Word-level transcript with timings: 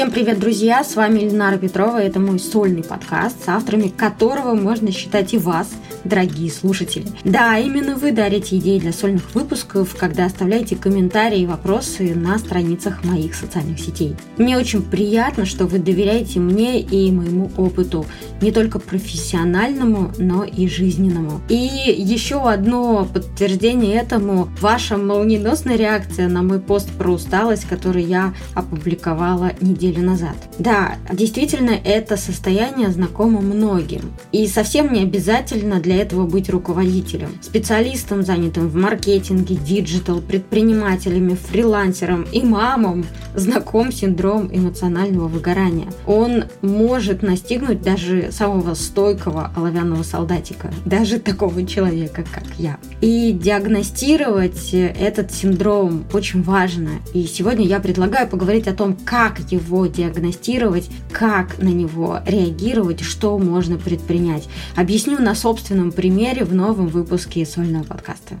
Всем 0.00 0.12
привет, 0.12 0.38
друзья! 0.38 0.82
С 0.82 0.96
вами 0.96 1.18
Ленара 1.18 1.58
Петрова. 1.58 1.98
Это 1.98 2.20
мой 2.20 2.38
сольный 2.38 2.82
подкаст, 2.82 3.44
с 3.44 3.48
авторами 3.48 3.88
которого 3.88 4.54
можно 4.54 4.90
считать 4.92 5.34
и 5.34 5.36
вас, 5.36 5.68
дорогие 6.04 6.50
слушатели. 6.50 7.04
Да, 7.22 7.58
именно 7.58 7.96
вы 7.96 8.10
дарите 8.10 8.56
идеи 8.56 8.78
для 8.78 8.94
сольных 8.94 9.34
выпусков, 9.34 9.94
когда 9.94 10.24
оставляете 10.24 10.74
комментарии 10.74 11.40
и 11.40 11.46
вопросы 11.46 12.14
на 12.14 12.38
страницах 12.38 13.04
моих 13.04 13.34
социальных 13.34 13.78
сетей. 13.78 14.16
Мне 14.38 14.56
очень 14.56 14.80
приятно, 14.80 15.44
что 15.44 15.66
вы 15.66 15.78
доверяете 15.78 16.40
мне 16.40 16.80
и 16.80 17.12
моему 17.12 17.50
опыту, 17.58 18.06
не 18.40 18.52
только 18.52 18.78
профессиональному, 18.78 20.12
но 20.16 20.44
и 20.44 20.66
жизненному. 20.66 21.42
И 21.50 21.56
еще 21.58 22.48
одно 22.48 23.06
подтверждение 23.12 23.96
этому– 23.96 24.48
ваша 24.62 24.96
молниеносная 24.96 25.76
реакция 25.76 26.26
на 26.28 26.42
мой 26.42 26.58
пост 26.58 26.88
про 26.88 27.10
усталость, 27.12 27.66
который 27.68 28.04
я 28.04 28.32
опубликовала 28.54 29.52
неделю 29.60 29.89
неделю 29.90 30.06
назад. 30.06 30.36
Да, 30.58 30.96
действительно, 31.12 31.70
это 31.70 32.16
состояние 32.16 32.90
знакомо 32.90 33.40
многим. 33.40 34.12
И 34.32 34.46
совсем 34.46 34.92
не 34.92 35.02
обязательно 35.02 35.80
для 35.80 35.96
этого 35.96 36.26
быть 36.26 36.50
руководителем. 36.50 37.30
Специалистом, 37.42 38.22
занятым 38.22 38.68
в 38.68 38.74
маркетинге, 38.74 39.56
digital, 39.56 40.20
предпринимателями, 40.20 41.34
фрилансером 41.34 42.26
и 42.32 42.42
мамам 42.42 43.04
знаком 43.34 43.92
синдром 43.92 44.50
эмоционального 44.52 45.28
выгорания. 45.28 45.88
Он 46.06 46.44
может 46.62 47.22
настигнуть 47.22 47.82
даже 47.82 48.32
самого 48.32 48.74
стойкого 48.74 49.52
оловянного 49.56 50.02
солдатика, 50.02 50.72
даже 50.84 51.18
такого 51.18 51.64
человека, 51.66 52.24
как 52.32 52.44
я. 52.58 52.78
И 53.00 53.32
диагностировать 53.32 54.70
этот 54.72 55.32
синдром 55.32 56.04
очень 56.12 56.42
важно. 56.42 56.90
И 57.14 57.24
сегодня 57.24 57.66
я 57.66 57.80
предлагаю 57.80 58.28
поговорить 58.28 58.66
о 58.68 58.74
том, 58.74 58.96
как 59.04 59.38
его 59.50 59.69
его 59.70 59.86
диагностировать, 59.86 60.90
как 61.12 61.58
на 61.58 61.68
него 61.68 62.18
реагировать, 62.26 63.00
что 63.00 63.38
можно 63.38 63.78
предпринять. 63.78 64.48
Объясню 64.76 65.18
на 65.20 65.34
собственном 65.34 65.92
примере 65.92 66.44
в 66.44 66.52
новом 66.52 66.88
выпуске 66.88 67.46
сольного 67.46 67.84
подкаста. 67.84 68.34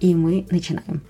И 0.00 0.14
мы 0.14 0.46
начинаем. 0.50 1.02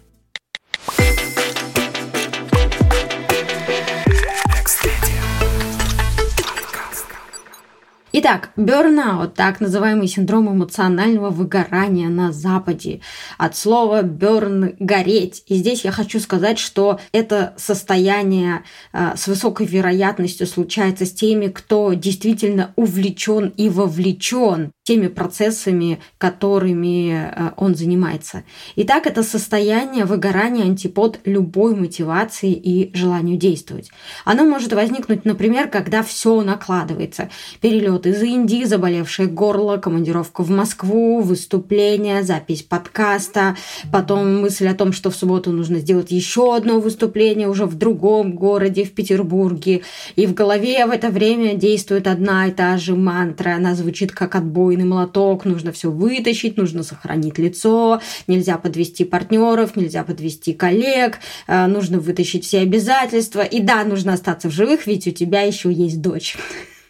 Итак, 8.23 8.51
burnout, 8.55 9.33
так 9.35 9.61
называемый 9.61 10.07
синдром 10.07 10.53
эмоционального 10.53 11.31
выгорания 11.31 12.11
на 12.11 12.33
Западе. 12.33 13.01
От 13.39 13.57
слова 13.57 14.03
burn– 14.03 14.77
гореть. 14.79 15.43
И 15.47 15.55
здесь 15.55 15.87
я 15.87 15.91
хочу 15.91 16.21
сказать, 16.21 16.59
что 16.59 17.01
это 17.13 17.55
состояние 17.57 18.63
э, 18.93 19.13
с 19.17 19.27
высокой 19.27 19.65
вероятностью 19.65 20.47
случается 20.47 21.07
с 21.07 21.13
теми, 21.13 21.47
кто 21.47 21.95
действительно 21.95 22.75
увлечен 22.77 23.55
и 23.57 23.71
вовлечен 23.71 24.73
теми 24.91 25.07
процессами, 25.07 26.01
которыми 26.19 27.13
э, 27.13 27.51
он 27.57 27.77
занимается. 27.77 28.43
Итак, 28.75 29.07
это 29.07 29.23
состояние 29.23 30.05
выгорания 30.05 30.65
антипод 30.65 31.21
любой 31.25 31.77
мотивации 31.77 32.53
и 32.53 32.91
желанию 32.93 33.37
действовать. 33.37 33.93
Оно 34.25 34.45
может 34.45 34.73
возникнуть, 34.73 35.25
например, 35.25 35.69
когда 35.69 36.03
все 36.03 36.43
накладывается. 36.43 37.31
Перелет 37.61 38.05
из 38.05 38.21
Индии, 38.21 38.65
заболевшее 38.65 39.29
горло, 39.29 39.77
командировка 39.77 40.43
в 40.43 40.51
Москву, 40.51 41.21
выступление, 41.21 42.25
запись 42.25 42.65
подкаста, 42.65 43.57
потом 43.93 44.41
мысль 44.41 44.67
о 44.67 44.75
том, 44.75 44.93
что 44.93 45.13
в 45.13 45.15
субботу 45.15 45.53
нужно 45.53 45.79
сделать 45.79 46.11
еще 46.11 46.57
одно 46.57 46.81
выступление 46.81 47.47
уже 47.47 47.67
в 47.67 47.77
другом 47.77 48.33
городе, 48.35 48.83
в 48.83 48.91
Петербурге. 48.91 49.83
И 50.17 50.27
в 50.27 50.35
голове 50.35 50.85
в 50.87 50.91
это 50.91 51.11
время 51.11 51.55
действует 51.55 52.09
одна 52.09 52.49
и 52.49 52.51
та 52.51 52.77
же 52.77 52.97
мантра. 52.97 53.55
Она 53.55 53.77
звучит 53.77 54.11
как 54.11 54.35
отбойный 54.35 54.80
отбойный 54.81 54.85
молоток, 54.85 55.45
нужно 55.45 55.73
все 55.73 55.91
вытащить, 55.91 56.57
нужно 56.57 56.83
сохранить 56.83 57.39
лицо, 57.39 58.01
нельзя 58.27 58.59
подвести 58.59 59.05
партнеров, 59.05 59.77
нельзя 59.77 60.05
подвести 60.05 60.53
коллег, 60.53 61.19
э, 61.47 61.67
нужно 61.67 61.99
вытащить 61.99 62.45
все 62.45 62.61
обязательства. 62.61 63.43
И 63.43 63.61
да, 63.61 63.85
нужно 63.85 64.15
остаться 64.15 64.49
в 64.49 64.53
живых, 64.53 64.87
ведь 64.87 65.07
у 65.07 65.11
тебя 65.11 65.43
еще 65.43 65.73
есть 65.73 66.01
дочь. 66.01 66.37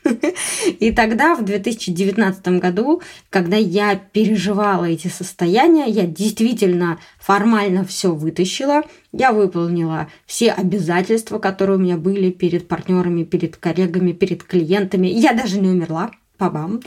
И 0.81 0.93
тогда, 0.93 1.35
в 1.35 1.45
2019 1.45 2.61
году, 2.61 3.03
когда 3.29 3.57
я 3.57 3.97
переживала 3.97 4.87
эти 4.87 5.09
состояния, 5.09 5.87
я 5.89 6.07
действительно 6.07 6.99
формально 7.19 7.85
все 7.85 8.15
вытащила. 8.15 8.83
Я 9.13 9.33
выполнила 9.33 10.07
все 10.27 10.53
обязательства, 10.53 11.39
которые 11.39 11.77
у 11.77 11.81
меня 11.81 11.97
были 11.97 12.31
перед 12.31 12.67
партнерами, 12.67 13.25
перед 13.25 13.57
коллегами, 13.57 14.13
перед 14.13 14.43
клиентами. 14.43 15.09
Я 15.09 15.35
даже 15.35 15.61
не 15.61 15.69
умерла. 15.69 16.11
Пабам. 16.39 16.81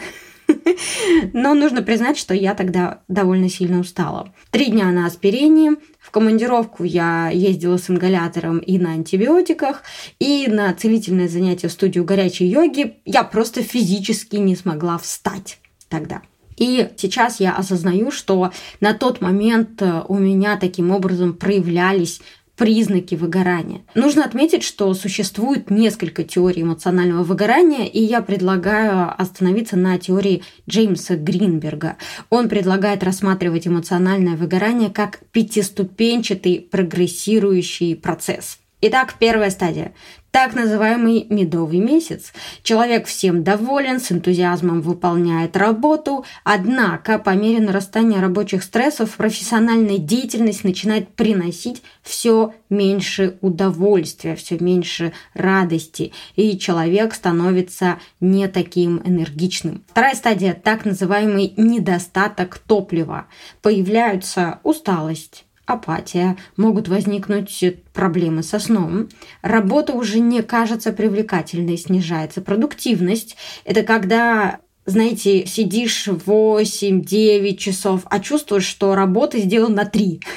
Но 1.34 1.54
нужно 1.54 1.81
признать, 1.81 2.18
что 2.18 2.34
я 2.34 2.54
тогда 2.56 3.02
довольно 3.08 3.50
сильно 3.50 3.80
устала. 3.80 4.34
Три 4.52 4.68
дня 4.68 4.86
на 4.92 5.06
аспирине, 5.06 5.76
в 6.00 6.12
командировку 6.12 6.84
я 6.84 7.30
ездила 7.30 7.78
с 7.78 7.90
ингалятором 7.90 8.59
и 8.59 8.78
на 8.78 8.92
антибиотиках, 8.92 9.84
и 10.20 10.48
на 10.48 10.74
целительное 10.74 11.28
занятие 11.28 11.68
в 11.68 11.72
студию 11.72 12.03
горячей 12.03 12.46
йоги 12.46 12.96
я 13.06 13.24
просто 13.24 13.64
физически 13.64 14.36
не 14.38 14.56
смогла 14.56 14.98
встать 14.98 15.59
тогда. 15.90 16.22
И 16.58 16.90
сейчас 16.98 17.40
я 17.40 17.56
осознаю, 17.56 18.12
что 18.12 18.52
на 18.80 18.94
тот 18.94 19.22
момент 19.22 19.82
э, 19.82 20.03
у 20.08 20.18
меня 20.18 20.58
таким 20.58 20.92
образом 20.92 21.34
проявлялись 21.34 22.22
признаки 22.58 23.16
выгорания. 23.16 23.81
Нужно 23.96 24.24
отметить, 24.25 24.64
что 24.64 24.94
существует 24.94 25.69
несколько 25.69 26.24
теорий 26.24 26.62
эмоционального 26.62 27.24
выгорания, 27.24 27.86
и 27.86 28.00
я 28.00 28.22
предлагаю 28.22 29.14
остановиться 29.19 29.75
на 29.75 29.97
теории 29.97 30.44
Джеймса 30.69 31.16
Гринберга. 31.16 31.97
Он 32.30 32.50
предлагает 32.50 33.03
рассматривать 33.03 33.68
эмоциональное 33.68 34.36
выгорание 34.36 34.90
как 34.90 35.19
пятиступенчатый 35.31 36.68
прогрессирующий 36.72 37.96
процесс. 37.96 38.59
Итак, 38.86 39.16
первая 39.18 39.50
стадия 39.50 39.94
так 40.34 40.56
называемый 40.56 41.28
медовый 41.30 41.78
месяц. 41.78 42.34
Человек 42.64 43.06
всем 43.06 43.44
доволен, 43.44 44.00
с 44.00 44.12
энтузиазмом 44.12 44.82
выполняет 44.82 45.56
работу, 45.56 46.26
однако 46.44 47.20
по 47.20 47.30
мере 47.30 47.62
нарастания 47.62 48.20
рабочих 48.20 48.64
стрессов 48.64 49.16
профессиональная 49.16 50.00
деятельность 50.00 50.64
начинает 50.64 51.08
приносить 51.10 51.84
все 52.02 52.56
меньше 52.72 53.38
удовольствия, 53.42 54.36
все 54.36 54.58
меньше 54.58 55.14
радости, 55.36 56.12
и 56.36 56.58
человек 56.58 57.14
становится 57.14 58.00
не 58.20 58.48
таким 58.48 59.02
энергичным. 59.06 59.84
Вторая 59.92 60.16
стадия– 60.16 60.60
так 60.64 60.84
называемый 60.84 61.54
недостаток 61.56 62.58
топлива. 62.58 63.28
Появляются 63.62 64.60
усталость, 64.64 65.46
апатия, 65.66 66.38
могут 66.57 66.88
возникнуть 66.88 67.63
проблемы 67.94 68.44
со 68.44 68.59
сном. 68.59 69.09
Работа 69.41 69.94
уже 69.94 70.19
не 70.19 70.41
кажется 70.41 70.91
привлекательной, 70.91 71.78
снижается 71.78 72.41
продуктивность. 72.41 73.38
Это 73.66 73.84
когда 73.84 74.59
знаете, 74.85 75.46
сидишь 75.46 76.07
8-9 76.07 77.56
часов, 77.56 78.02
а 78.06 78.19
чувствуешь, 78.19 78.66
что 78.66 78.96
работа 78.96 79.40
сделана 79.40 79.75
на 79.75 79.85
3. 79.85 80.22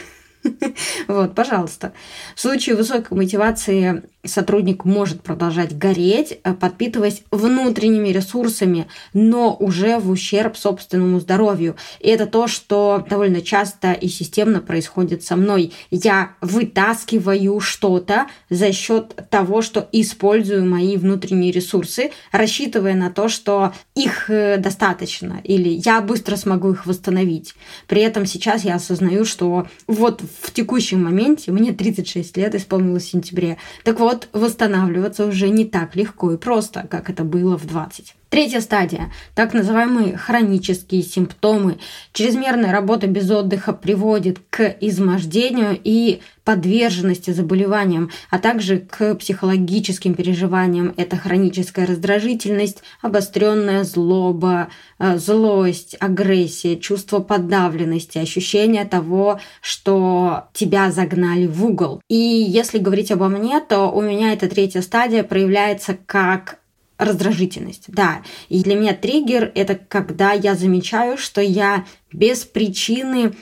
Вот, 1.08 1.34
пожалуйста. 1.34 1.92
В 2.36 2.40
случае 2.40 2.76
высокой 2.76 3.16
мотивации 3.16 4.04
сотрудник 4.28 4.84
может 4.84 5.22
продолжать 5.22 5.76
гореть, 5.76 6.38
э, 6.42 6.54
подпитываясь 6.54 7.22
внутренними 7.30 8.08
ресурсами, 8.08 8.86
но 9.12 9.54
уже 9.58 9.98
в 9.98 10.10
ущерб 10.10 10.56
собственному 10.56 11.20
здоровью. 11.20 11.76
И 12.00 12.08
это 12.08 12.26
то, 12.26 12.46
что 12.46 13.04
довольно 13.08 13.40
часто 13.40 13.92
и 13.92 14.08
системно 14.08 14.60
происходит 14.60 15.22
со 15.22 15.36
мной. 15.36 15.72
Я 15.90 16.32
вытаскиваю 16.40 17.60
что-то 17.60 18.26
за 18.50 18.72
счет 18.72 19.28
того, 19.30 19.62
что 19.62 19.88
использую 19.92 20.66
мои 20.66 20.96
внутренние 20.96 21.52
ресурсы, 21.52 22.10
рассчитывая 22.32 22.94
на 22.94 23.10
то, 23.10 23.28
что 23.28 23.72
их 23.94 24.30
э, 24.30 24.58
достаточно, 24.58 25.40
или 25.44 25.68
я 25.68 26.00
быстро 26.00 26.36
смогу 26.36 26.72
их 26.72 26.86
восстановить. 26.86 27.54
При 27.86 28.02
этом 28.02 28.26
сейчас 28.26 28.64
я 28.64 28.76
осознаю, 28.76 29.24
что 29.24 29.66
вот 29.86 30.22
в 30.42 30.52
текущем 30.52 31.04
моменте, 31.04 31.52
мне 31.52 31.72
36 31.72 32.36
лет 32.36 32.54
исполнилось 32.54 33.04
в 33.04 33.10
сентябре, 33.10 33.58
так 33.84 34.00
вот, 34.00 34.15
восстанавливаться 34.32 35.26
уже 35.26 35.48
не 35.48 35.64
так 35.64 35.96
легко 35.96 36.32
и 36.32 36.36
просто, 36.36 36.86
как 36.90 37.10
это 37.10 37.24
было 37.24 37.56
в 37.56 37.66
20. 37.66 38.14
Третья 38.28 38.60
стадия– 38.60 39.12
так 39.36 39.54
называемые 39.54 40.16
хронические 40.16 41.02
симптомы. 41.02 41.78
Чрезмерная 42.12 42.72
работа 42.72 43.06
без 43.06 43.30
отдыха 43.30 43.72
приводит 43.72 44.40
к 44.50 44.76
измождению 44.80 45.78
и 45.82 46.20
подверженности 46.42 47.30
заболеваниям, 47.30 48.10
а 48.28 48.40
также 48.40 48.78
к 48.78 49.14
психологическим 49.14 50.14
переживаниям. 50.14 50.92
Это 50.96 51.16
хроническая 51.16 51.86
раздражительность, 51.86 52.82
обостренная 53.00 53.84
злоба, 53.84 54.68
э, 54.98 55.18
злость, 55.18 55.96
агрессия, 56.00 56.76
чувство 56.76 57.20
подавленности, 57.20 58.18
ощущение 58.18 58.84
того, 58.86 59.40
что 59.60 60.48
тебя 60.52 60.90
загнали 60.90 61.46
в 61.46 61.64
угол. 61.64 62.00
И 62.08 62.16
если 62.16 62.78
говорить 62.78 63.12
обо 63.12 63.28
мне, 63.28 63.60
то 63.60 63.88
у 63.88 64.00
меня 64.00 64.32
эта 64.32 64.48
третья 64.48 64.82
стадия 64.82 65.22
проявляется 65.22 65.96
как 66.06 66.58
раздражительность, 66.98 67.84
да. 67.88 68.22
И 68.48 68.62
для 68.62 68.76
меня 68.76 68.94
триггер– 68.94 69.52
это 69.54 69.74
когда 69.74 70.32
я 70.32 70.54
замечаю, 70.54 71.18
что 71.18 71.40
я 71.40 71.84
без 72.12 72.44
причины 72.44 73.32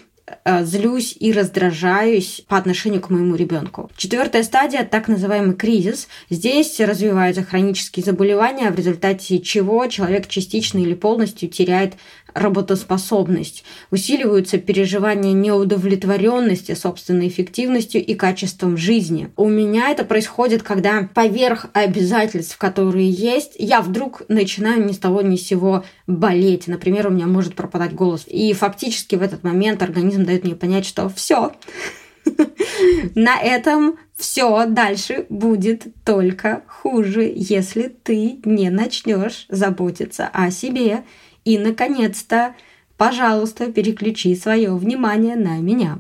э, 0.45 0.65
злюсь 0.65 1.17
и 1.19 1.33
раздражаюсь 1.33 2.43
по 2.49 2.57
отношению 2.57 3.01
к 3.01 3.11
моему 3.11 3.37
ребенку. 3.37 3.91
Четвертая 3.97 4.43
стадия– 4.43 4.85
так 4.91 5.09
называемый 5.09 5.55
кризис. 5.55 6.09
Здесь 6.31 6.81
развиваются 6.81 7.45
хронические 7.45 8.05
заболевания, 8.05 8.71
в 8.71 8.77
результате 8.77 9.39
чего 9.41 9.87
человек 9.87 10.27
частично 10.29 10.79
или 10.79 10.95
полностью 10.95 11.49
теряет 11.49 11.95
работоспособность, 12.35 13.65
усиливаются 13.91 14.59
переживания 14.59 15.33
неудовлетворенности 15.33 16.75
собственной 16.75 17.29
эффективностью 17.29 18.05
и 18.05 18.15
качеством 18.15 18.77
жизни. 18.77 19.31
У 19.37 19.49
меня 19.49 19.91
это 19.91 20.05
происходит, 20.05 20.63
когда 20.63 21.09
поверх 21.15 21.67
обязательств, 21.73 22.59
которые 22.59 23.09
есть, 23.09 23.53
я 23.59 23.81
вдруг 23.81 24.23
начинаю 24.29 24.85
ни 24.85 24.93
с 24.93 24.99
того 24.99 25.23
ни 25.23 25.37
с 25.37 25.47
сего 25.47 25.85
болеть. 26.07 26.67
Например, 26.67 27.07
у 27.07 27.11
меня 27.11 27.27
может 27.27 27.55
пропадать 27.55 27.95
голос. 27.95 28.25
И 28.27 28.53
фактически 28.53 29.15
в 29.15 29.23
этот 29.23 29.45
момент 29.45 29.83
организм 29.83 30.25
дает 30.25 30.45
мне 30.45 30.57
понять, 30.57 30.87
что 30.87 31.09
все, 31.09 31.53
на 33.15 33.41
этом 33.41 33.97
все 34.17 34.67
дальше 34.67 35.27
будет 35.29 35.87
только 36.05 36.63
хуже, 36.67 37.31
если 37.35 37.89
ты 37.89 38.41
не 38.45 38.71
начнешь 38.71 39.47
заботиться 39.49 40.29
о 40.33 40.51
себе 40.51 41.05
и, 41.45 41.59
наконец-то, 41.59 42.55
пожалуйста, 42.97 43.71
переключи 43.73 44.35
свое 44.37 44.75
внимание 44.75 45.37
на 45.37 45.59
меня. 45.59 45.99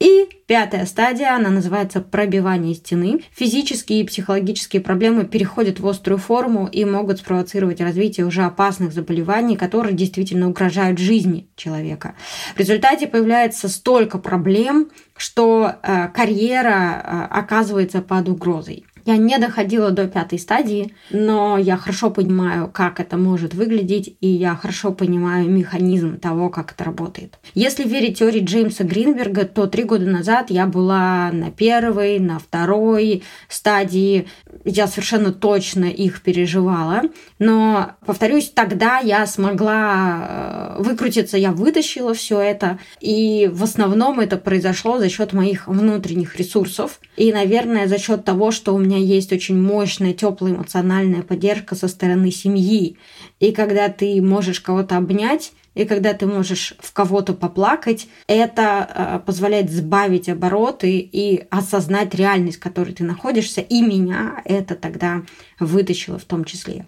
И 0.00 0.28
пятая 0.46 0.86
стадия, 0.86 1.34
она 1.34 1.50
называется 1.50 2.00
пробивание 2.00 2.74
стены. 2.74 3.22
Физические 3.32 4.00
и 4.00 4.04
психологические 4.04 4.82
проблемы 4.82 5.24
переходят 5.24 5.80
в 5.80 5.86
острую 5.86 6.18
форму 6.18 6.66
и 6.66 6.84
могут 6.84 7.18
спровоцировать 7.18 7.80
развитие 7.80 8.26
уже 8.26 8.42
опасных 8.42 8.92
заболеваний, 8.92 9.56
которые 9.56 9.94
действительно 9.94 10.48
угрожают 10.48 10.98
жизни 10.98 11.48
человека. 11.56 12.14
В 12.54 12.58
результате 12.58 13.06
появляется 13.06 13.68
столько 13.68 14.18
проблем, 14.18 14.90
что 15.16 15.76
э, 15.82 16.08
карьера 16.08 17.02
э, 17.04 17.26
оказывается 17.30 18.02
под 18.02 18.28
угрозой. 18.28 18.84
Я 19.04 19.16
не 19.16 19.38
доходила 19.38 19.90
до 19.90 20.06
пятой 20.06 20.38
стадии, 20.38 20.94
но 21.10 21.58
я 21.58 21.76
хорошо 21.76 22.10
понимаю, 22.10 22.70
как 22.72 23.00
это 23.00 23.16
может 23.16 23.54
выглядеть, 23.54 24.16
и 24.20 24.28
я 24.28 24.54
хорошо 24.54 24.92
понимаю 24.92 25.50
механизм 25.50 26.18
того, 26.18 26.50
как 26.50 26.72
это 26.72 26.84
работает. 26.84 27.38
Если 27.54 27.84
верить 27.84 28.18
теории 28.18 28.44
Джеймса 28.44 28.84
Гринберга, 28.84 29.44
то 29.44 29.66
три 29.66 29.84
года 29.84 30.06
назад 30.06 30.50
я 30.50 30.66
была 30.66 31.30
на 31.32 31.50
первой, 31.50 32.18
на 32.18 32.38
второй 32.38 33.22
стадии. 33.48 34.28
Я 34.64 34.86
совершенно 34.86 35.32
точно 35.32 35.86
их 35.86 36.22
переживала. 36.22 37.02
Но, 37.38 37.92
повторюсь, 38.06 38.50
тогда 38.54 38.98
я 38.98 39.26
смогла 39.26 40.76
э, 40.78 40.82
выкрутиться, 40.82 41.36
я 41.36 41.50
вытащила 41.52 42.14
все 42.14 42.40
это. 42.40 42.78
И 43.00 43.50
в 43.52 43.64
основном 43.64 44.20
это 44.20 44.36
произошло 44.36 44.98
за 44.98 45.08
счет 45.08 45.32
моих 45.32 45.66
внутренних 45.66 46.36
ресурсов. 46.36 47.00
И, 47.16 47.32
наверное, 47.32 47.88
за 47.88 47.98
счет 47.98 48.24
того, 48.24 48.50
что 48.52 48.74
у 48.74 48.78
меня 48.78 48.91
меня 48.92 49.04
есть 49.04 49.32
очень 49.32 49.60
мощная, 49.60 50.12
теплая 50.12 50.54
эмоциональная 50.54 51.22
поддержка 51.22 51.74
со 51.74 51.88
стороны 51.88 52.30
семьи. 52.30 52.96
И 53.40 53.52
когда 53.52 53.88
ты 53.88 54.20
можешь 54.20 54.60
кого-то 54.60 54.96
обнять, 54.96 55.52
и 55.74 55.84
когда 55.84 56.12
ты 56.12 56.26
можешь 56.26 56.74
в 56.78 56.92
кого-то 56.92 57.32
поплакать, 57.32 58.06
это 58.26 58.88
э, 58.88 59.20
позволяет 59.24 59.70
сбавить 59.70 60.28
обороты 60.28 60.98
и 60.98 61.46
осознать 61.50 62.14
реальность, 62.14 62.58
в 62.58 62.62
которой 62.62 62.92
ты 62.92 63.04
находишься. 63.04 63.62
И 63.62 63.80
меня 63.80 64.42
это 64.44 64.74
тогда 64.74 65.22
вытащило 65.58 66.18
в 66.18 66.24
том 66.24 66.44
числе. 66.44 66.86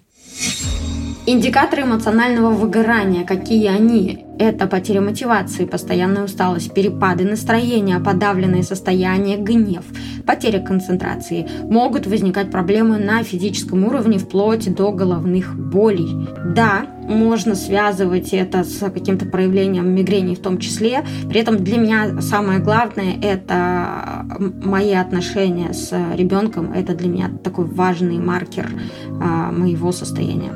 Индикаторы 1.26 1.85
эмоционального 1.85 2.50
выгорания, 2.50 3.25
какие 3.25 3.69
они? 3.69 4.26
Это 4.38 4.67
потеря 4.67 5.00
мотивации, 5.00 5.65
постоянная 5.65 6.25
усталость, 6.25 6.75
перепады 6.75 7.25
настроения, 7.25 7.99
подавленное 7.99 8.62
состояние, 8.62 9.38
гнев, 9.38 9.85
потеря 10.26 10.61
концентрации. 10.61 11.49
Могут 11.62 12.06
возникать 12.06 12.50
проблемы 12.50 12.99
на 12.99 13.23
физическом 13.23 13.85
уровне 13.85 14.19
вплоть 14.19 14.75
до 14.75 14.93
головных 14.93 15.56
болей. 15.56 16.29
Да, 16.44 16.87
можно 17.09 17.55
связывать 17.55 18.33
это 18.33 18.65
с 18.65 18.91
каким-то 18.91 19.27
проявлением 19.27 19.95
мигрени 19.95 20.35
в 20.35 20.41
том 20.41 20.59
числе. 20.59 21.05
При 21.29 21.41
этом 21.41 21.62
для 21.62 21.79
меня 21.79 22.21
самое 22.21 22.59
главное– 22.59 23.17
это 23.23 24.27
мои 24.39 24.93
отношения 24.93 25.73
с 25.73 25.93
ребенком. 26.15 26.73
Это 26.73 26.95
для 26.95 27.09
меня 27.09 27.31
такой 27.43 27.65
важный 27.67 28.19
маркер 28.19 28.71
а, 29.21 29.53
моего 29.53 29.93
состояния. 29.93 30.53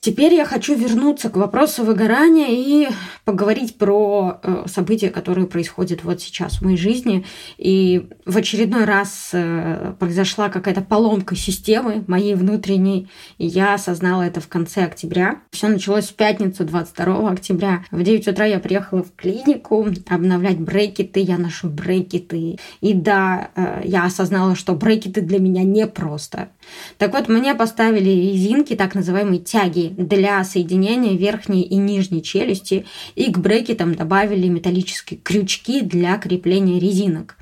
Теперь 0.00 0.32
я 0.32 0.46
хочу 0.46 0.74
вернуться 0.74 1.28
к 1.28 1.36
вопросу 1.36 1.84
выгорания 1.84 2.48
и 2.48 2.88
поговорить 3.26 3.76
про 3.76 4.40
э, 4.42 4.64
события, 4.66 5.10
которые 5.10 5.46
происходят 5.46 6.04
вот 6.04 6.22
сейчас 6.22 6.54
в 6.54 6.62
моей 6.62 6.78
жизни. 6.78 7.26
И 7.58 8.08
в 8.24 8.38
очередной 8.38 8.86
раз 8.86 9.28
э, 9.34 9.92
произошла 9.98 10.48
какая-то 10.48 10.80
поломка 10.80 11.36
системы 11.36 12.02
моей 12.06 12.34
внутренней, 12.34 13.10
и 13.36 13.46
я 13.46 13.74
осознала 13.74 14.22
это 14.22 14.40
в 14.40 14.48
конце 14.48 14.84
октября. 14.84 15.42
Все 15.50 15.68
началось 15.68 16.08
в 16.08 16.14
пятницу, 16.14 16.64
22 16.64 17.30
октября. 17.30 17.84
В 17.90 18.02
9 18.02 18.26
утра 18.28 18.46
я 18.46 18.58
приехала 18.58 19.02
в 19.02 19.14
клинику 19.14 19.86
обновлять 20.08 20.58
брекеты, 20.58 21.20
я 21.20 21.36
ношу 21.36 21.68
брекеты. 21.68 22.56
И 22.80 22.94
да, 22.94 23.50
э, 23.54 23.82
я 23.84 24.04
осознала, 24.04 24.54
что 24.56 24.74
брекеты 24.74 25.20
для 25.20 25.40
меня 25.40 25.62
непросто. 25.62 26.48
Так 26.96 27.12
вот, 27.12 27.28
мне 27.28 27.54
поставили 27.54 28.08
резинки, 28.08 28.74
так 28.76 28.94
называемые 28.94 29.40
тяги, 29.40 29.89
для 29.96 30.42
соединения 30.44 31.16
верхней 31.16 31.62
и 31.62 31.76
нижней 31.76 32.22
челюсти, 32.22 32.86
и 33.14 33.30
к 33.30 33.38
брекетам 33.38 33.94
добавили 33.94 34.48
металлические 34.48 35.20
крючки 35.20 35.82
для 35.82 36.16
крепления 36.18 36.78
резинок. 36.80 37.36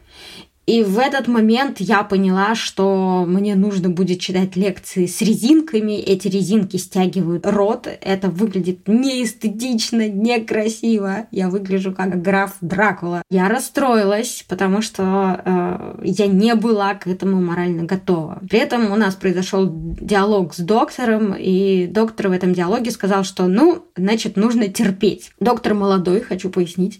И 0.69 0.82
в 0.82 0.99
этот 0.99 1.29
момент 1.29 1.81
я 1.81 2.03
поняла, 2.03 2.55
что 2.55 3.25
мне 3.26 3.55
нужно 3.55 3.88
будет 3.88 4.20
читать 4.20 4.55
лекции 4.55 5.06
с 5.06 5.23
резинками. 5.23 5.94
Эти 5.94 6.29
резинки 6.29 6.76
стягивают 6.76 7.47
рот. 7.47 7.88
Это 8.03 8.29
выглядит 8.29 8.87
неэстетично, 8.87 10.06
некрасиво. 10.06 11.26
Я 11.31 11.49
выгляжу 11.49 11.94
как 11.94 12.20
граф 12.20 12.56
Дракула. 12.61 13.23
Я 13.31 13.49
расстроилась, 13.49 14.44
потому 14.47 14.82
что 14.82 15.41
э, 15.43 16.00
я 16.05 16.26
не 16.26 16.55
была 16.55 16.93
к 16.97 17.06
этому 17.06 17.41
морально 17.41 17.85
готова. 17.85 18.43
При 18.50 18.59
этом 18.59 18.93
у 18.93 18.97
нас 18.97 19.15
произошел 19.15 19.73
диалог 19.73 20.53
с 20.53 20.58
доктором, 20.58 21.34
и 21.34 21.87
доктор 21.87 22.29
в 22.29 22.32
этом 22.32 22.53
диалоге 22.53 22.91
сказал, 22.91 23.25
что, 23.25 23.46
ну, 23.46 23.87
значит, 23.96 24.37
нужно 24.37 24.69
терпеть. 24.69 25.31
Доктор 25.41 25.72
молодой, 25.72 26.20
хочу 26.20 26.51
пояснить. 26.51 26.98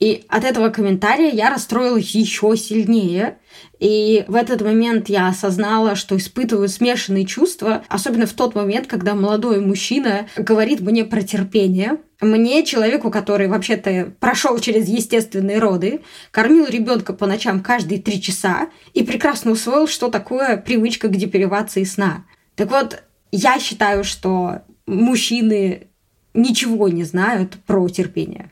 И 0.00 0.24
от 0.28 0.44
этого 0.44 0.70
комментария 0.70 1.30
я 1.30 1.50
расстроилась 1.50 2.14
еще 2.14 2.56
сильнее. 2.56 3.38
И 3.78 4.24
в 4.28 4.34
этот 4.34 4.60
момент 4.60 5.08
я 5.08 5.28
осознала, 5.28 5.94
что 5.94 6.16
испытываю 6.16 6.68
смешанные 6.68 7.24
чувства, 7.24 7.84
особенно 7.88 8.26
в 8.26 8.32
тот 8.32 8.54
момент, 8.54 8.86
когда 8.86 9.14
молодой 9.14 9.60
мужчина 9.60 10.26
говорит 10.36 10.80
мне 10.80 11.04
про 11.04 11.22
терпение. 11.22 11.98
Мне, 12.20 12.64
человеку, 12.64 13.10
который 13.10 13.48
вообще-то 13.48 14.12
прошел 14.18 14.58
через 14.58 14.88
естественные 14.88 15.58
роды, 15.58 16.00
кормил 16.30 16.66
ребенка 16.66 17.12
по 17.12 17.26
ночам 17.26 17.60
каждые 17.60 18.00
три 18.00 18.20
часа 18.20 18.68
и 18.94 19.04
прекрасно 19.04 19.52
усвоил, 19.52 19.86
что 19.86 20.10
такое 20.10 20.56
привычка 20.56 21.08
к 21.08 21.16
депривации 21.16 21.84
сна. 21.84 22.24
Так 22.56 22.70
вот, 22.70 23.02
я 23.30 23.58
считаю, 23.58 24.04
что 24.04 24.62
мужчины 24.86 25.88
ничего 26.34 26.88
не 26.88 27.04
знают 27.04 27.56
про 27.66 27.88
терпение. 27.88 28.50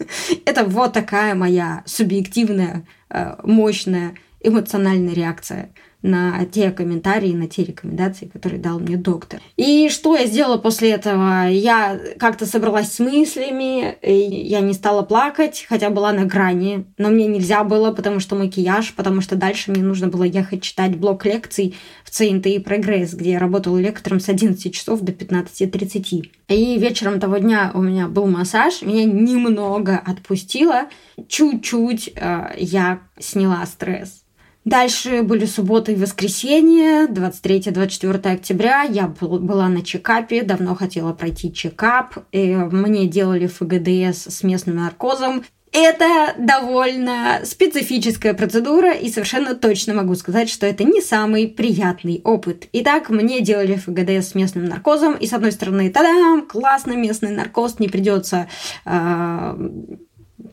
Это 0.44 0.64
вот 0.64 0.92
такая 0.92 1.34
моя 1.34 1.82
субъективная, 1.86 2.86
э, 3.10 3.36
мощная 3.44 4.14
эмоциональная 4.40 5.14
реакция 5.14 5.72
на 6.02 6.44
те 6.46 6.70
комментарии, 6.70 7.32
на 7.32 7.46
те 7.46 7.64
рекомендации, 7.64 8.26
которые 8.26 8.60
дал 8.60 8.78
мне 8.78 8.96
доктор. 8.96 9.40
И 9.56 9.88
что 9.90 10.16
я 10.16 10.26
сделала 10.26 10.56
после 10.56 10.90
этого? 10.90 11.48
Я 11.48 12.00
как-то 12.18 12.46
собралась 12.46 12.92
с 12.92 12.98
мыслями, 13.00 13.96
я 14.02 14.60
не 14.60 14.72
стала 14.72 15.02
плакать, 15.02 15.66
хотя 15.68 15.90
была 15.90 16.12
на 16.12 16.24
грани, 16.24 16.86
но 16.96 17.10
мне 17.10 17.26
нельзя 17.26 17.64
было, 17.64 17.92
потому 17.92 18.20
что 18.20 18.36
макияж, 18.36 18.94
потому 18.94 19.20
что 19.20 19.36
дальше 19.36 19.70
мне 19.70 19.82
нужно 19.82 20.08
было 20.08 20.24
ехать 20.24 20.62
читать 20.62 20.96
блок 20.96 21.26
лекций 21.26 21.74
в 22.04 22.10
ЦНТ 22.10 22.64
Прогресс, 22.64 23.14
где 23.14 23.32
я 23.32 23.38
работала 23.38 23.78
лектором 23.78 24.20
с 24.20 24.28
11 24.28 24.74
часов 24.74 25.00
до 25.00 25.12
15.30. 25.12 26.30
И 26.48 26.78
вечером 26.78 27.20
того 27.20 27.38
дня 27.38 27.70
у 27.74 27.82
меня 27.82 28.08
был 28.08 28.26
массаж, 28.26 28.82
меня 28.82 29.04
немного 29.04 29.96
отпустило, 29.98 30.88
чуть-чуть 31.28 32.12
э, 32.16 32.54
я 32.56 33.00
сняла 33.18 33.64
стресс. 33.66 34.24
Дальше 34.70 35.24
были 35.24 35.46
суббота 35.46 35.90
и 35.90 35.96
воскресенье, 35.96 37.08
23-24 37.08 38.34
октября. 38.34 38.82
Я 38.82 39.08
была 39.08 39.68
на 39.68 39.82
чекапе, 39.82 40.42
давно 40.42 40.76
хотела 40.76 41.12
пройти 41.12 41.52
чекап. 41.52 42.18
И 42.30 42.54
мне 42.54 43.08
делали 43.08 43.48
ФГДС 43.48 44.28
с 44.28 44.44
местным 44.44 44.76
наркозом. 44.76 45.42
Это 45.72 46.36
довольно 46.38 47.40
специфическая 47.42 48.32
процедура, 48.32 48.92
и 48.92 49.08
совершенно 49.08 49.56
точно 49.56 49.94
могу 49.94 50.14
сказать, 50.14 50.48
что 50.48 50.66
это 50.66 50.84
не 50.84 51.00
самый 51.00 51.48
приятный 51.48 52.20
опыт. 52.22 52.68
Итак, 52.72 53.10
мне 53.10 53.40
делали 53.40 53.74
ФГДС 53.74 54.28
с 54.28 54.34
местным 54.36 54.66
наркозом, 54.66 55.14
и 55.14 55.26
с 55.26 55.32
одной 55.32 55.50
стороны, 55.50 55.90
тадам, 55.90 56.46
классно, 56.46 56.92
местный 56.92 57.32
наркоз, 57.32 57.80
не 57.80 57.88
придется 57.88 58.46
э, 58.84 59.70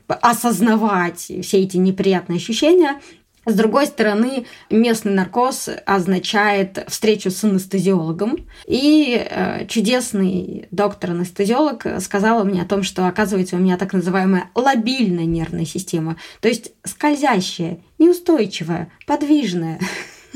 осознавать 0.08 1.20
все 1.20 1.62
эти 1.62 1.78
неприятные 1.78 2.38
ощущения. 2.38 3.00
С 3.48 3.54
другой 3.54 3.88
стороны, 3.88 4.46
местный 4.70 5.14
наркоз 5.14 5.70
означает 5.86 6.84
встречу 6.90 7.32
с 7.32 7.46
анестезиологом. 7.46 8.46
И 8.68 9.18
э, 9.18 9.66
чудесный 9.68 10.68
доктор-анестезиолог 10.72 12.02
сказал 12.02 12.44
мне 12.44 12.62
о 12.62 12.66
том, 12.66 12.84
что, 12.84 13.08
оказывается, 13.08 13.56
у 13.56 13.60
меня 13.60 13.78
так 13.78 13.94
называемая 13.94 14.50
лобильная 14.54 15.24
нервная 15.24 15.64
система, 15.64 16.18
то 16.42 16.50
есть 16.50 16.74
скользящая, 16.84 17.80
неустойчивая, 17.98 18.92
подвижная. 19.06 19.80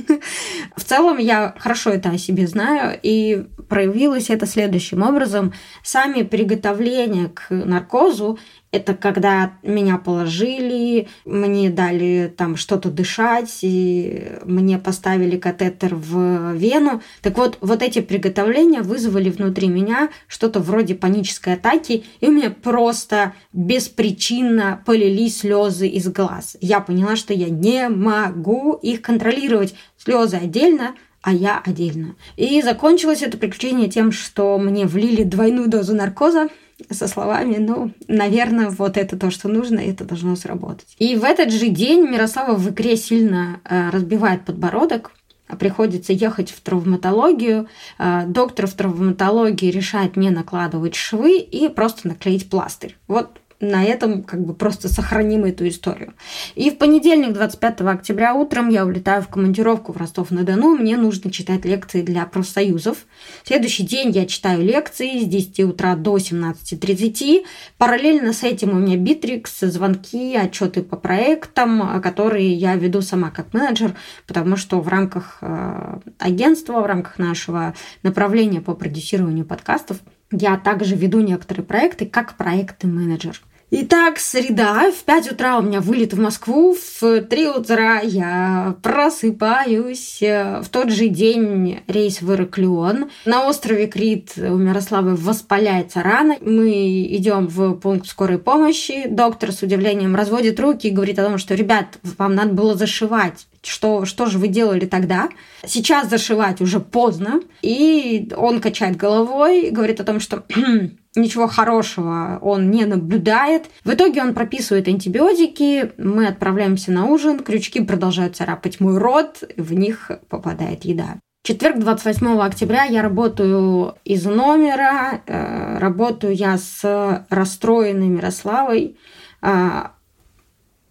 В 0.76 0.84
целом 0.84 1.18
я 1.18 1.56
хорошо 1.58 1.92
это 1.92 2.10
о 2.10 2.18
себе 2.18 2.48
знаю, 2.48 3.00
и 3.02 3.46
проявилось 3.70 4.30
это 4.30 4.46
следующим 4.46 5.04
образом. 5.04 5.54
Сами 5.84 6.24
приготовления 6.24 7.30
к 7.30 7.50
наркозу 7.50 8.38
это 8.72 8.94
когда 8.94 9.54
меня 9.64 9.98
положили, 9.98 11.10
мне 11.26 11.70
дали 11.70 12.34
там 12.36 12.56
что-то 12.56 12.90
дышать, 12.90 13.60
и 13.64 14.32
мне 14.46 14.78
поставили 14.78 15.38
катетер 15.38 15.96
в 15.96 16.54
вену. 16.54 17.02
Так 17.22 17.38
вот, 17.38 17.58
вот 17.60 17.82
эти 17.82 18.00
приготовления 18.00 18.82
вызвали 18.82 19.30
внутри 19.30 19.68
меня 19.68 20.10
что-то 20.28 20.62
вроде 20.62 20.96
панической 20.96 21.56
атаки, 21.56 22.06
и 22.22 22.28
у 22.28 22.32
меня 22.32 22.50
просто 22.50 23.34
беспричинно 23.52 24.82
полились 24.86 25.40
слезы 25.40 25.88
из 25.88 26.08
глаз. 26.08 26.56
Я 26.62 26.80
поняла, 26.80 27.18
что 27.18 27.34
я 27.34 27.50
не 27.50 27.90
могу 27.90 28.74
их 28.76 29.02
контролировать. 29.02 29.76
Слезы 30.04 30.38
отдельно, 30.38 30.96
а 31.22 31.34
я 31.34 31.62
отдельно. 31.64 32.16
И 32.36 32.62
закончилось 32.62 33.22
это 33.22 33.38
приключение 33.38 33.90
тем, 33.90 34.12
что 34.12 34.58
мне 34.58 34.86
влили 34.86 35.24
двойную 35.24 35.68
дозу 35.68 35.96
наркоза, 35.96 36.50
со 36.90 37.08
словами, 37.08 37.58
ну, 37.58 37.92
наверное, 38.08 38.70
вот 38.70 38.98
это 38.98 39.16
то, 39.16 39.30
что 39.30 39.48
нужно, 39.48 39.80
это 39.80 40.04
должно 40.04 40.36
сработать. 40.36 40.96
И 40.98 41.16
в 41.16 41.24
этот 41.24 41.52
же 41.52 41.68
день 41.68 42.10
Мирослава 42.10 42.56
в 42.56 42.70
игре 42.70 42.96
сильно 42.98 43.60
э, 43.64 43.92
разбивает 43.92 44.46
подбородок, 44.46 45.12
приходится 45.60 46.14
ехать 46.14 46.50
в 46.50 46.60
травматологию. 46.62 47.68
Э, 48.00 48.24
доктор 48.26 48.66
в 48.66 48.74
травматологии 48.74 49.70
решает 49.70 50.18
не 50.18 50.32
накладывать 50.32 50.96
швы 50.96 51.38
и 51.38 51.70
просто 51.70 52.08
наклеить 52.08 52.50
пластырь. 52.50 52.98
Вот 53.08 53.40
на 53.62 53.84
этом 53.84 54.24
как 54.24 54.44
бы 54.44 54.54
просто 54.54 54.90
сохраним 54.90 55.46
эту 55.46 55.68
историю. 55.68 56.14
И 56.56 56.70
в 56.70 56.78
понедельник, 56.78 57.34
25 57.34 57.82
октября 57.82 58.34
утром 58.34 58.70
я 58.70 58.86
улетаю 58.86 59.22
в 59.22 59.28
командировку 59.28 59.92
в 59.92 59.98
Ростов-на-Дону. 59.98 60.76
Мне 60.76 60.98
нужно 60.98 61.32
читать 61.32 61.66
лекции 61.66 62.02
для 62.02 62.26
профсоюзов. 62.26 63.06
В 63.44 63.48
следующий 63.48 63.84
день 63.84 64.12
я 64.12 64.26
читаю 64.26 64.64
лекции 64.64 65.20
с 65.20 65.26
10 65.26 65.62
утра 65.62 65.96
до 65.96 66.18
17.30. 66.18 67.46
Параллельно 67.78 68.34
с 68.34 68.44
этим 68.44 68.72
у 68.72 68.80
меня 68.80 68.98
Битрикс, 68.98 69.60
звонки, 69.60 70.36
отчеты 70.36 70.82
по 70.82 70.98
проектам, 70.98 72.02
которые 72.02 72.54
я 72.54 72.76
веду 72.76 73.02
сама 73.02 73.30
как 73.30 73.54
менеджер, 73.54 73.96
потому 74.28 74.58
что 74.58 74.80
в 74.82 74.88
рамках 74.88 75.38
э, 75.42 76.00
агентства, 76.20 76.82
в 76.82 76.86
рамках 76.86 77.20
нашего 77.20 77.74
направления 78.04 78.62
по 78.62 78.74
продюсированию 78.74 79.46
подкастов 79.46 79.98
я 80.32 80.58
также 80.58 80.96
веду 80.96 81.20
некоторые 81.20 81.66
проекты 81.66 82.06
как 82.06 82.38
project-менеджер. 82.38 83.42
Итак, 83.74 84.20
среда, 84.20 84.92
в 84.92 85.06
5 85.06 85.32
утра 85.32 85.58
у 85.58 85.62
меня 85.62 85.80
вылет 85.80 86.12
в 86.12 86.20
Москву, 86.20 86.76
в 86.76 87.22
3 87.22 87.48
утра 87.48 88.02
я 88.02 88.76
просыпаюсь, 88.84 90.18
в 90.20 90.66
тот 90.70 90.92
же 90.92 91.08
день 91.08 91.80
рейс 91.88 92.22
в 92.22 92.34
Ираклион. 92.34 93.10
На 93.24 93.48
острове 93.48 93.88
Крит 93.88 94.34
у 94.36 94.58
Мирославы 94.58 95.16
воспаляется 95.16 96.04
рана, 96.04 96.36
мы 96.42 97.06
идем 97.16 97.48
в 97.48 97.76
пункт 97.76 98.08
скорой 98.08 98.40
помощи, 98.40 99.08
доктор 99.08 99.54
с 99.54 99.62
удивлением 99.62 100.18
разводит 100.18 100.60
руки 100.60 100.88
и 100.88 100.92
говорит 100.92 101.18
о 101.20 101.24
том, 101.24 101.38
что, 101.38 101.56
ребят, 101.56 101.98
вам 102.18 102.36
надо 102.36 102.52
было 102.52 102.76
зашивать 102.76 103.48
что, 103.64 104.06
что 104.06 104.26
же 104.26 104.40
вы 104.40 104.48
делали 104.48 104.86
тогда? 104.86 105.30
Сейчас 105.66 106.10
зашивать 106.10 106.62
уже 106.62 106.80
поздно. 106.80 107.42
И 107.62 108.32
он 108.36 108.60
качает 108.60 108.98
головой, 108.98 109.70
говорит 109.70 110.00
о 110.00 110.04
том, 110.04 110.20
что 110.20 110.44
ничего 111.16 111.48
хорошего 111.48 112.40
он 112.42 112.72
не 112.72 112.86
наблюдает. 112.86 113.66
В 113.84 113.94
итоге 113.94 114.22
он 114.22 114.34
прописывает 114.34 114.88
антибиотики, 114.88 115.92
мы 115.98 116.28
отправляемся 116.28 116.92
на 116.92 117.06
ужин, 117.06 117.40
крючки 117.40 117.82
продолжают 117.82 118.36
царапать 118.36 118.80
мой 118.80 118.98
рот, 118.98 119.44
в 119.58 119.74
них 119.74 120.12
попадает 120.30 120.86
еда. 120.86 121.18
Четверг, 121.44 121.80
28 121.80 122.40
октября, 122.40 122.84
я 122.84 123.02
работаю 123.02 123.96
из 124.06 124.26
номера, 124.26 125.22
э, 125.26 125.80
работаю 125.80 126.36
я 126.36 126.60
с 126.60 127.26
расстроенной 127.30 128.10
Мирославой. 128.10 128.96
Э, 129.42 129.88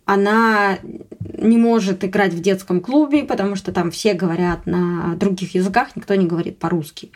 она 0.07 0.79
не 1.39 1.57
может 1.57 2.05
играть 2.05 2.35
в 2.35 2.41
детском 2.41 2.81
клубе, 2.81 3.23
потому 3.23 3.55
что 3.55 3.71
там 3.71 3.93
все 3.93 4.13
говорят 4.13 4.67
на 4.67 5.15
других 5.15 5.55
языках, 5.55 5.95
никто 5.95 6.17
не 6.17 6.27
говорит 6.27 6.59
по-русски. 6.59 7.13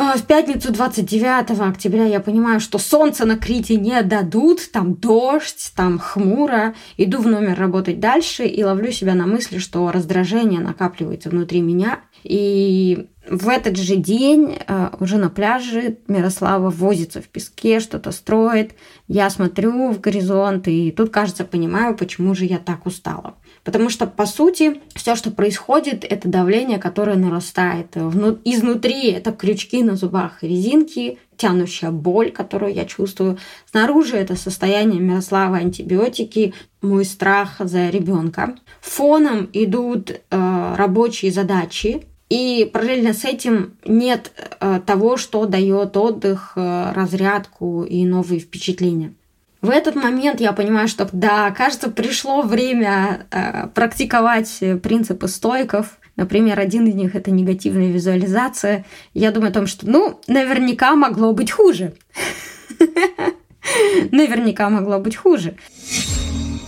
А, 0.00 0.16
в 0.16 0.26
пятницу 0.26 0.72
29 0.72 1.58
октября 1.58 2.04
я 2.04 2.20
понимаю, 2.20 2.60
что 2.60 2.78
солнце 2.78 3.26
на 3.26 3.36
Крите 3.36 3.74
не 3.74 4.00
дадут, 4.02 4.70
там 4.70 4.94
дождь, 4.94 5.72
там 5.74 5.98
хмуро. 5.98 6.76
Иду 6.96 7.18
в 7.18 7.26
номер 7.26 7.58
работать 7.58 7.98
дальше 7.98 8.46
и 8.46 8.62
ловлю 8.62 8.92
себя 8.92 9.14
на 9.14 9.26
мысли, 9.26 9.58
что 9.58 9.90
раздражение 9.90 10.60
накапливается 10.60 11.30
внутри 11.30 11.62
меня. 11.62 11.98
И 12.22 13.08
в 13.28 13.48
этот 13.48 13.76
же 13.76 13.96
день 13.96 14.58
а, 14.68 14.96
уже 15.00 15.16
на 15.16 15.30
пляже 15.30 15.98
Мирослава 16.06 16.70
возится 16.70 17.20
в 17.20 17.26
песке, 17.26 17.80
что-то 17.80 18.12
строит. 18.12 18.74
Я 19.08 19.28
смотрю 19.30 19.90
в 19.90 20.00
горизонт, 20.00 20.68
и 20.68 20.92
тут, 20.92 21.10
кажется, 21.10 21.44
понимаю, 21.44 21.96
почему 21.96 22.36
же 22.36 22.44
я 22.44 22.58
так 22.58 22.86
устала. 22.86 23.34
Потому 23.68 23.90
что, 23.90 24.06
по 24.06 24.24
сути, 24.24 24.80
все, 24.94 25.14
что 25.14 25.30
происходит, 25.30 26.02
это 26.02 26.26
давление, 26.26 26.78
которое 26.78 27.16
нарастает. 27.18 27.98
Изнутри 28.46 29.10
это 29.10 29.30
крючки 29.30 29.82
на 29.82 29.94
зубах, 29.94 30.42
резинки, 30.42 31.18
тянущая 31.36 31.90
боль, 31.90 32.30
которую 32.30 32.72
я 32.72 32.86
чувствую. 32.86 33.36
Снаружи 33.70 34.16
это 34.16 34.36
состояние 34.36 35.02
Мирослава 35.02 35.58
антибиотики, 35.58 36.54
мой 36.80 37.04
страх 37.04 37.56
за 37.58 37.90
ребенка. 37.90 38.56
Фоном 38.80 39.50
идут 39.52 40.12
э, 40.12 40.74
рабочие 40.74 41.30
задачи, 41.30 42.06
и 42.30 42.70
параллельно 42.72 43.12
с 43.12 43.26
этим 43.26 43.74
нет 43.84 44.32
э, 44.60 44.80
того, 44.86 45.18
что 45.18 45.44
дает 45.44 45.94
отдых, 45.94 46.52
э, 46.56 46.92
разрядку 46.94 47.84
и 47.84 48.06
новые 48.06 48.40
впечатления. 48.40 49.12
В 49.60 49.70
этот 49.70 49.96
момент 49.96 50.40
я 50.40 50.52
понимаю, 50.52 50.86
что 50.86 51.08
да, 51.10 51.50
кажется, 51.50 51.90
пришло 51.90 52.42
время 52.42 53.26
э, 53.30 53.66
практиковать 53.68 54.62
принципы 54.82 55.26
стойков. 55.26 55.98
Например, 56.14 56.58
один 56.60 56.86
из 56.86 56.94
них 56.94 57.16
это 57.16 57.30
негативная 57.30 57.88
визуализация. 57.88 58.84
Я 59.14 59.32
думаю 59.32 59.50
о 59.50 59.54
том, 59.54 59.66
что, 59.66 59.88
ну, 59.88 60.20
наверняка 60.28 60.94
могло 60.94 61.32
быть 61.32 61.50
хуже. 61.50 61.94
Наверняка 64.12 64.70
могло 64.70 64.98
быть 64.98 65.16
хуже. 65.16 65.56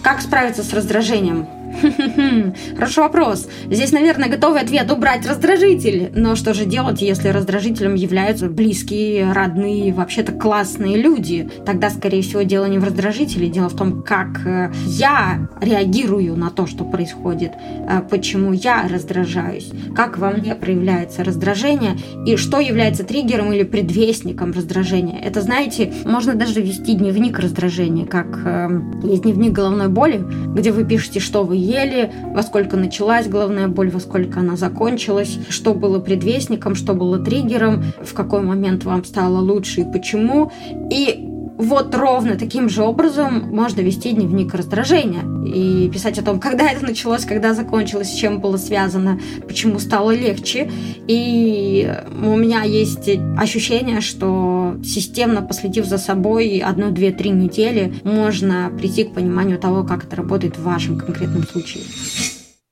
Как 0.03 0.21
справиться 0.21 0.63
с 0.63 0.73
раздражением? 0.73 1.60
Хороший 2.77 3.01
вопрос. 3.01 3.49
Здесь, 3.71 3.93
наверное, 3.93 4.29
готовый 4.29 4.61
ответ 4.61 4.91
убрать 4.91 5.27
раздражитель. 5.27 6.11
Но 6.15 6.35
что 6.35 6.55
же 6.55 6.65
делать, 6.65 7.01
если 7.01 7.29
раздражителем 7.29 7.95
являются 7.95 8.49
близкие, 8.49 9.33
родные, 9.33 9.93
вообще-то 9.93 10.33
классные 10.33 10.97
люди? 10.97 11.49
Тогда, 11.65 11.91
скорее 11.91 12.23
всего, 12.23 12.43
дело 12.43 12.67
не 12.67 12.79
в 12.79 12.85
раздражителе. 12.85 13.49
Дело 13.49 13.69
в 13.69 13.77
том, 13.77 14.03
как 14.03 14.47
э, 14.47 14.73
я 14.87 15.49
реагирую 15.61 16.37
на 16.37 16.51
то, 16.51 16.67
что 16.67 16.85
происходит, 16.85 17.53
э, 17.89 18.03
почему 18.11 18.53
я 18.53 18.87
раздражаюсь, 18.89 19.71
как 19.95 20.19
во 20.19 20.31
мне 20.31 20.55
проявляется 20.55 21.25
раздражение 21.25 21.97
и 22.27 22.37
что 22.37 22.61
является 22.61 23.05
триггером 23.05 23.53
или 23.53 23.63
предвестником 23.63 24.53
раздражения. 24.53 25.21
Это, 25.21 25.41
знаете, 25.41 25.93
можно 26.05 26.35
даже 26.35 26.61
вести 26.61 26.95
дневник 26.95 27.39
раздражения, 27.39 28.07
как 28.07 28.41
э, 28.45 28.81
есть 29.05 29.23
дневник 29.23 29.53
головной 29.53 29.89
боли, 29.89 30.23
где 30.55 30.73
вы 30.73 30.85
пишете, 30.85 31.21
что 31.21 31.45
вы 31.45 31.60
ели, 31.61 32.11
во 32.35 32.43
сколько 32.43 32.77
началась 32.77 33.29
головная 33.29 33.69
боль, 33.69 33.91
во 33.91 34.01
сколько 34.01 34.41
она 34.41 34.57
закончилась, 34.57 35.39
что 35.49 35.75
было 35.75 35.99
предвестником, 36.01 36.75
что 36.75 36.95
было 36.95 37.19
триггером, 37.19 37.85
в 38.03 38.15
какой 38.15 38.43
момент 38.43 38.85
вам 38.85 39.05
стало 39.05 39.39
лучше 39.39 39.83
и 39.83 39.93
почему. 39.93 40.51
И 40.91 41.30
вот 41.61 41.95
ровно 41.95 42.37
таким 42.37 42.69
же 42.69 42.83
образом 42.83 43.55
можно 43.55 43.81
вести 43.81 44.13
дневник 44.13 44.55
раздражения 44.55 45.23
и 45.45 45.91
писать 45.91 46.19
о 46.19 46.23
том, 46.23 46.41
когда 46.41 46.71
это 46.71 46.85
началось, 46.85 47.25
когда 47.25 47.55
закончилось, 47.55 48.11
с 48.11 48.15
чем 48.15 48.41
было 48.41 48.57
связано, 48.57 49.21
почему 49.47 49.79
стало 49.79 50.13
легче. 50.13 50.71
И 51.07 51.93
у 52.23 52.37
меня 52.37 52.63
есть 52.63 53.11
ощущение, 53.37 54.01
что 54.01 54.77
системно 54.83 55.43
последив 55.43 55.85
за 55.85 55.99
собой 55.99 56.59
одну, 56.59 56.91
две, 56.91 57.11
три 57.11 57.31
недели, 57.31 57.95
можно 58.05 58.73
прийти 58.77 59.05
к 59.05 59.13
пониманию 59.13 59.59
того, 59.59 59.85
как 59.85 60.05
это 60.05 60.17
работает 60.17 60.57
в 60.57 60.63
вашем 60.63 60.99
конкретном 60.99 61.47
случае. 61.47 61.85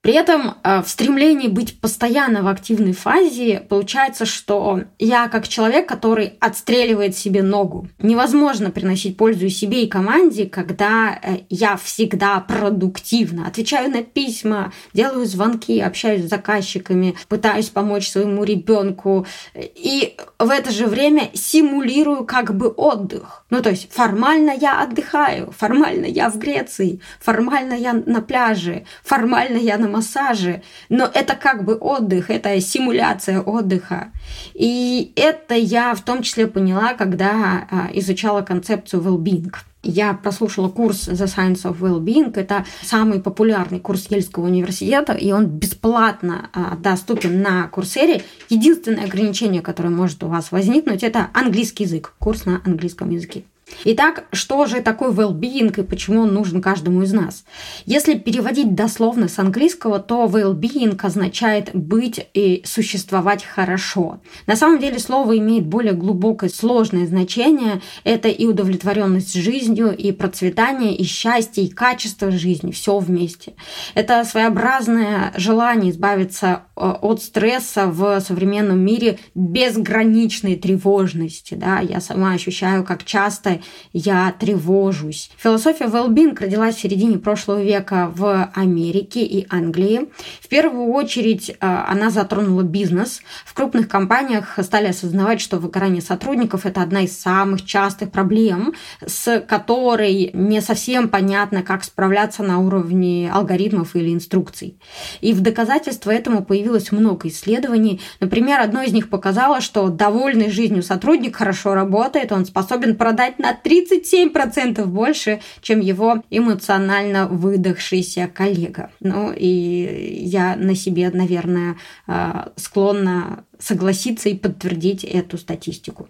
При 0.08 0.14
этом 0.14 0.54
э, 0.64 0.80
в 0.80 0.88
стремлении 0.88 1.48
быть 1.48 1.82
постоянно 1.82 2.42
в 2.42 2.48
активной 2.48 2.94
фазе 2.94 3.60
получается, 3.68 4.24
что 4.24 4.84
я 4.98 5.28
как 5.28 5.46
человек, 5.46 5.86
который 5.86 6.32
отстреливает 6.40 7.14
себе 7.14 7.42
ногу. 7.42 7.88
Невозможно 7.98 8.70
приносить 8.70 9.18
пользу 9.18 9.50
себе 9.50 9.84
и 9.84 9.86
команде, 9.86 10.46
когда 10.46 11.18
э, 11.22 11.40
я 11.50 11.76
всегда 11.76 12.40
продуктивно 12.40 13.46
отвечаю 13.46 13.90
на 13.90 14.02
письма, 14.02 14.72
делаю 14.94 15.26
звонки, 15.26 15.78
общаюсь 15.78 16.24
с 16.24 16.30
заказчиками, 16.30 17.14
пытаюсь 17.28 17.68
помочь 17.68 18.08
своему 18.08 18.44
ребенку 18.44 19.26
и 19.54 20.16
в 20.38 20.48
это 20.48 20.70
же 20.70 20.86
время 20.86 21.28
симулирую 21.34 22.24
как 22.24 22.56
бы 22.56 22.68
отдых. 22.68 23.44
Ну, 23.50 23.60
то 23.60 23.68
есть 23.68 23.92
формально 23.92 24.52
я 24.52 24.80
отдыхаю, 24.80 25.52
формально 25.54 26.06
я 26.06 26.30
в 26.30 26.38
Греции, 26.38 27.00
формально 27.20 27.74
я 27.74 27.92
на 27.92 28.22
пляже, 28.22 28.86
формально 29.04 29.58
я 29.58 29.76
на 29.76 29.97
массаже, 29.98 30.62
но 30.88 31.10
это 31.12 31.34
как 31.34 31.64
бы 31.64 31.74
отдых, 31.74 32.30
это 32.30 32.60
симуляция 32.60 33.40
отдыха. 33.40 34.12
И 34.54 35.12
это 35.16 35.54
я 35.54 35.94
в 35.94 36.00
том 36.00 36.22
числе 36.22 36.46
поняла, 36.46 36.94
когда 36.94 37.66
а, 37.70 37.88
изучала 37.92 38.42
концепцию 38.42 39.02
well-being. 39.02 39.52
Я 39.82 40.12
прослушала 40.12 40.68
курс 40.68 41.08
The 41.08 41.26
Science 41.26 41.62
of 41.62 41.78
Well-being. 41.78 42.32
Это 42.34 42.64
самый 42.82 43.20
популярный 43.20 43.80
курс 43.80 44.06
Ельского 44.10 44.46
университета, 44.46 45.12
и 45.12 45.30
он 45.32 45.46
бесплатно 45.46 46.50
а, 46.52 46.76
доступен 46.76 47.42
на 47.42 47.68
курсере. 47.68 48.22
Единственное 48.48 49.04
ограничение, 49.04 49.62
которое 49.62 49.90
может 49.90 50.22
у 50.24 50.28
вас 50.28 50.52
возникнуть, 50.52 51.02
это 51.02 51.28
английский 51.32 51.84
язык, 51.84 52.14
курс 52.18 52.44
на 52.44 52.60
английском 52.64 53.10
языке. 53.10 53.44
Итак, 53.84 54.24
что 54.32 54.66
же 54.66 54.80
такое 54.80 55.10
well-being 55.10 55.80
и 55.80 55.84
почему 55.84 56.22
он 56.22 56.34
нужен 56.34 56.60
каждому 56.60 57.02
из 57.02 57.12
нас? 57.12 57.44
Если 57.86 58.14
переводить 58.18 58.74
дословно 58.74 59.28
с 59.28 59.38
английского, 59.38 59.98
то 59.98 60.26
well-being 60.26 60.98
означает 61.00 61.70
быть 61.74 62.26
и 62.34 62.62
существовать 62.64 63.44
хорошо. 63.44 64.20
На 64.46 64.56
самом 64.56 64.80
деле 64.80 64.98
слово 64.98 65.38
имеет 65.38 65.66
более 65.66 65.92
глубокое, 65.92 66.50
сложное 66.50 67.06
значение. 67.06 67.80
Это 68.04 68.28
и 68.28 68.46
удовлетворенность 68.46 69.34
жизнью, 69.34 69.96
и 69.96 70.12
процветание, 70.12 70.94
и 70.94 71.04
счастье, 71.04 71.64
и 71.64 71.70
качество 71.70 72.30
жизни, 72.30 72.72
все 72.72 72.98
вместе. 72.98 73.54
Это 73.94 74.24
своеобразное 74.24 75.32
желание 75.36 75.92
избавиться 75.92 76.62
от 76.78 77.22
стресса 77.22 77.86
в 77.86 78.20
современном 78.20 78.78
мире 78.78 79.18
безграничной 79.34 80.56
тревожности. 80.56 81.54
Да? 81.54 81.80
Я 81.80 82.00
сама 82.00 82.32
ощущаю, 82.32 82.84
как 82.84 83.04
часто 83.04 83.60
я 83.92 84.32
тревожусь. 84.38 85.30
Философия 85.36 85.86
well-being 85.86 86.38
родилась 86.38 86.76
в 86.76 86.80
середине 86.80 87.18
прошлого 87.18 87.62
века 87.62 88.12
в 88.14 88.50
Америке 88.54 89.24
и 89.24 89.46
Англии. 89.50 90.08
В 90.40 90.48
первую 90.48 90.92
очередь 90.92 91.50
э, 91.50 91.54
она 91.60 92.10
затронула 92.10 92.62
бизнес. 92.62 93.22
В 93.44 93.54
крупных 93.54 93.88
компаниях 93.88 94.58
стали 94.62 94.86
осознавать, 94.86 95.40
что 95.40 95.58
выгорание 95.58 96.02
сотрудников– 96.02 96.58
это 96.66 96.82
одна 96.82 97.02
из 97.02 97.18
самых 97.18 97.64
частых 97.64 98.10
проблем, 98.10 98.74
с 99.04 99.40
которой 99.40 100.30
не 100.32 100.60
совсем 100.60 101.08
понятно, 101.08 101.62
как 101.62 101.84
справляться 101.84 102.42
на 102.42 102.58
уровне 102.60 103.30
алгоритмов 103.32 103.96
или 103.96 104.12
инструкций. 104.12 104.78
И 105.20 105.32
в 105.32 105.40
доказательство 105.40 106.10
этому 106.10 106.44
появилось 106.68 106.92
много 106.92 107.28
исследований. 107.28 108.00
Например, 108.20 108.60
одно 108.60 108.82
из 108.82 108.92
них 108.92 109.08
показало, 109.08 109.60
что 109.60 109.88
довольный 109.88 110.50
жизнью 110.50 110.82
сотрудник 110.82 111.36
хорошо 111.36 111.74
работает, 111.74 112.30
он 112.32 112.44
способен 112.44 112.96
продать 112.96 113.38
на 113.38 113.48
на 113.48 113.58
37% 113.64 114.84
больше, 114.84 115.40
чем 115.62 115.80
его 115.80 116.22
эмоционально 116.30 117.26
выдохшийся 117.26 118.28
коллега. 118.32 118.90
Ну 119.00 119.32
и 119.34 120.20
я 120.24 120.56
на 120.56 120.74
себе, 120.74 121.10
наверное, 121.10 121.76
а, 122.06 122.52
склонна 122.56 123.44
согласиться 123.58 124.28
и 124.28 124.34
подтвердить 124.34 125.04
эту 125.04 125.38
статистику. 125.38 126.08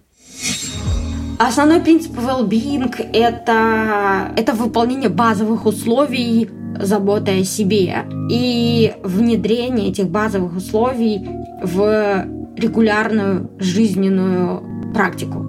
Основной 1.38 1.80
принцип 1.80 2.18
well-being– 2.18 2.92
это, 3.12 4.32
это 4.36 4.54
выполнение 4.54 5.08
базовых 5.08 5.66
условий 5.66 6.50
заботы 6.80 7.40
о 7.40 7.44
себе 7.44 8.06
и 8.28 8.92
внедрение 9.04 9.90
этих 9.90 10.08
базовых 10.08 10.56
условий 10.56 11.28
в 11.62 12.26
регулярную 12.56 13.52
жизненную 13.60 14.92
практику. 14.92 15.48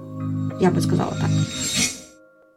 Я 0.60 0.70
бы 0.70 0.80
сказала 0.80 1.12
так. 1.12 1.30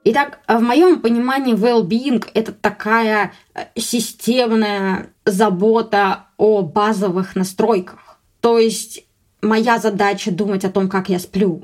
Итак, 0.03 0.39
в 0.47 0.59
моем 0.59 1.01
понимании 1.01 1.55
well-being– 1.55 2.23
это 2.35 2.51
такая 2.51 3.31
э, 3.55 3.61
системная 3.75 5.07
забота 5.25 6.25
о 6.37 6.61
базовых 6.61 7.35
настройках. 7.35 8.19
То 8.41 8.59
есть 8.59 9.05
моя 9.41 9.79
задача 9.79 10.29
думать 10.29 10.65
о 10.65 10.69
том, 10.69 10.87
как 10.87 11.09
я 11.09 11.17
сплю. 11.17 11.63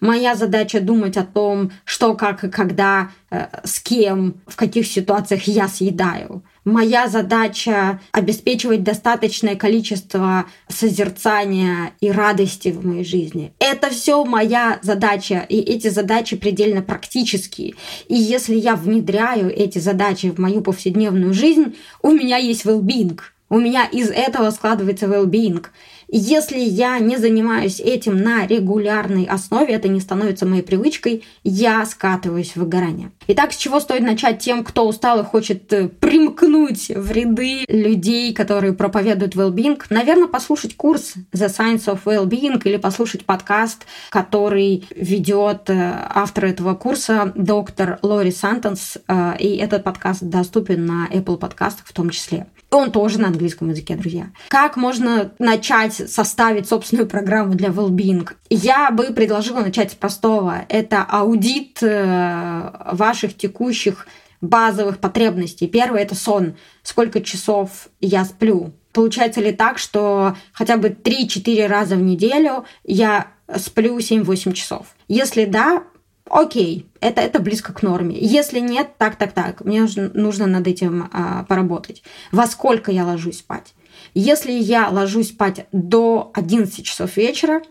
Моя 0.00 0.34
задача 0.34 0.80
думать 0.80 1.16
о 1.16 1.24
том, 1.24 1.70
что, 1.84 2.14
как 2.14 2.44
и 2.44 2.50
когда, 2.50 3.10
э, 3.30 3.46
с 3.64 3.80
кем, 3.80 4.34
в 4.46 4.56
каких 4.56 4.86
ситуациях 4.86 5.44
я 5.44 5.68
съедаю. 5.68 6.42
Моя 6.64 7.08
задача 7.08 8.00
обеспечивать 8.12 8.82
достаточное 8.82 9.56
количество 9.56 10.44
созерцания 10.68 11.92
и 12.00 12.10
радости 12.10 12.68
в 12.68 12.84
моей 12.84 13.04
жизни. 13.04 13.52
Это 13.58 13.88
все 13.90 14.22
моя 14.24 14.78
задача, 14.82 15.46
и 15.48 15.58
эти 15.58 15.88
задачи 15.88 16.36
предельно 16.36 16.82
практические. 16.82 17.74
И 18.08 18.14
если 18.14 18.54
я 18.54 18.76
внедряю 18.76 19.50
эти 19.50 19.78
задачи 19.78 20.30
в 20.30 20.38
мою 20.38 20.60
повседневную 20.60 21.32
жизнь, 21.32 21.74
у 22.02 22.10
меня 22.10 22.36
есть 22.36 22.66
well-being. 22.66 23.18
У 23.50 23.58
меня 23.58 23.86
из 23.86 24.10
этого 24.10 24.50
складывается 24.50 25.06
well-being. 25.06 25.64
Если 26.10 26.58
я 26.58 26.98
не 27.00 27.18
занимаюсь 27.18 27.80
этим 27.80 28.16
на 28.16 28.46
регулярной 28.46 29.24
основе, 29.24 29.74
это 29.74 29.88
не 29.88 30.00
становится 30.00 30.46
моей 30.46 30.62
привычкой, 30.62 31.24
я 31.44 31.84
скатываюсь 31.84 32.52
в 32.52 32.56
выгорание. 32.56 33.12
Итак, 33.26 33.52
с 33.52 33.56
чего 33.56 33.78
стоит 33.78 34.00
начать 34.00 34.38
тем, 34.38 34.64
кто 34.64 34.88
устал 34.88 35.20
и 35.20 35.24
хочет 35.24 35.70
э, 35.72 35.88
примкнуть 35.88 36.88
в 36.88 37.12
ряды 37.12 37.66
людей, 37.68 38.32
которые 38.32 38.72
проповедуют 38.72 39.34
well-being? 39.34 39.78
Наверное, 39.90 40.28
послушать 40.28 40.76
курс 40.76 41.12
The 41.34 41.48
Science 41.48 41.84
of 41.84 42.00
Well-being 42.06 42.58
или 42.64 42.78
послушать 42.78 43.26
подкаст, 43.26 43.84
который 44.08 44.88
ведет 44.96 45.68
э, 45.68 46.06
автор 46.08 46.46
этого 46.46 46.74
курса, 46.74 47.32
доктор 47.34 47.98
Лори 48.00 48.30
Сантонс, 48.30 48.96
э, 49.06 49.36
и 49.38 49.56
этот 49.56 49.84
подкаст 49.84 50.22
доступен 50.22 50.86
на 50.86 51.06
Apple 51.12 51.36
подкастах 51.36 51.86
в 51.86 51.92
том 51.92 52.08
числе. 52.08 52.46
Он 52.70 52.92
тоже 52.92 53.18
на 53.18 53.28
английском 53.28 53.70
языке, 53.70 53.96
друзья. 53.96 54.30
Как 54.48 54.76
можно 54.76 55.32
начать 55.38 55.94
составить 55.94 56.68
собственную 56.68 57.08
программу 57.08 57.54
для 57.54 57.70
well-being? 57.70 58.28
Я 58.50 58.90
бы 58.90 59.04
предложила 59.14 59.60
начать 59.60 59.92
с 59.92 59.94
простого. 59.94 60.66
Это 60.68 61.02
аудит 61.02 61.78
э, 61.82 62.70
ваших 62.92 63.36
текущих 63.36 64.06
базовых 64.40 64.98
потребностей. 64.98 65.66
Первое– 65.66 66.00
это 66.02 66.14
сон. 66.14 66.56
Сколько 66.82 67.22
часов 67.22 67.88
я 68.00 68.24
сплю? 68.24 68.72
Получается 68.92 69.40
ли 69.40 69.52
так, 69.52 69.78
что 69.78 70.36
хотя 70.52 70.76
бы 70.76 70.88
3-4 70.88 71.66
раза 71.66 71.96
в 71.96 72.02
неделю 72.02 72.64
я 72.84 73.28
сплю 73.56 73.98
7-8 73.98 74.52
часов? 74.52 74.86
Если 75.08 75.46
да, 75.46 75.84
окей, 76.30 76.86
это, 77.00 77.20
это 77.20 77.40
близко 77.40 77.72
к 77.72 77.82
норме. 77.82 78.16
Если 78.18 78.60
нет, 78.60 78.96
так, 78.98 79.16
так, 79.16 79.32
так, 79.32 79.64
мне 79.64 79.82
нужно, 79.82 80.10
нужно 80.14 80.46
над 80.46 80.66
этим 80.66 81.08
а, 81.12 81.44
поработать. 81.44 82.02
Во 82.32 82.46
сколько 82.46 82.90
я 82.92 83.04
ложусь 83.04 83.38
спать? 83.38 83.74
Если 84.14 84.52
я 84.52 84.88
ложусь 84.88 85.28
спать 85.28 85.66
до 85.72 86.30
11 86.34 86.84
часов 86.84 87.16
вечера, 87.16 87.62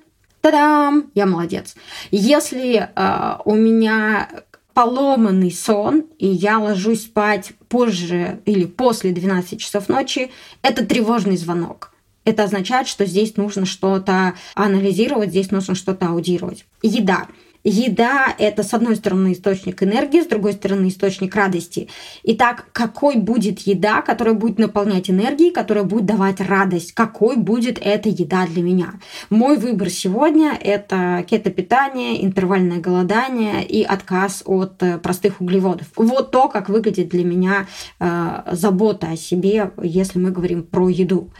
та-дам, 0.42 1.12
я 1.14 1.26
молодец. 1.26 1.76
Если 2.12 2.90
а, 2.96 3.42
у 3.46 3.56
меня 3.56 4.30
поломанный 4.74 5.52
сон, 5.52 6.06
и 6.20 6.28
я 6.28 6.60
ложусь 6.60 7.06
спать 7.06 7.54
позже 7.68 8.42
или 8.46 8.66
после 8.66 9.12
12 9.12 9.60
часов 9.60 9.90
ночи, 9.90 10.30
это 10.62 10.86
тревожный 10.86 11.36
звонок. 11.36 11.92
Это 12.26 12.44
означает, 12.44 12.88
что 12.88 13.06
здесь 13.06 13.38
нужно 13.38 13.66
что-то 13.66 14.36
анализировать, 14.54 15.30
здесь 15.30 15.50
нужно 15.50 15.76
что-то 15.76 16.10
аудировать. 16.10 16.66
Еда. 16.84 17.28
Еда– 17.70 18.34
это, 18.38 18.64
с 18.64 18.74
одной 18.74 18.96
стороны, 18.96 19.34
источник 19.34 19.84
энергии, 19.84 20.22
с 20.22 20.26
другой 20.28 20.54
стороны, 20.54 20.88
источник 20.88 21.36
радости. 21.36 21.90
Итак, 22.24 22.68
какой 22.72 23.18
будет 23.18 23.60
еда, 23.60 24.02
которая 24.02 24.36
будет 24.36 24.58
наполнять 24.58 25.10
энергией, 25.10 25.52
которая 25.52 25.84
будет 25.84 26.06
давать 26.06 26.40
радость? 26.40 26.94
Какой 26.94 27.36
будет 27.36 27.78
эта 27.82 28.08
еда 28.08 28.48
для 28.48 28.64
меня? 28.64 28.94
Мой 29.30 29.58
выбор 29.58 29.90
сегодня– 29.90 30.58
это 30.62 31.26
кетопитание, 31.30 32.24
интервальное 32.24 32.80
голодание 32.80 33.66
и 33.68 33.84
отказ 33.84 34.44
от 34.46 34.82
э, 34.82 34.98
простых 34.98 35.42
углеводов. 35.42 35.88
Вот 35.98 36.32
то, 36.32 36.48
как 36.48 36.70
выглядит 36.70 37.10
для 37.10 37.26
меня 37.26 37.68
э, 38.00 38.44
забота 38.54 39.08
о 39.12 39.18
себе, 39.18 39.72
если 39.84 40.20
мы 40.20 40.32
говорим 40.32 40.64
про 40.64 40.88
еду. 40.88 41.32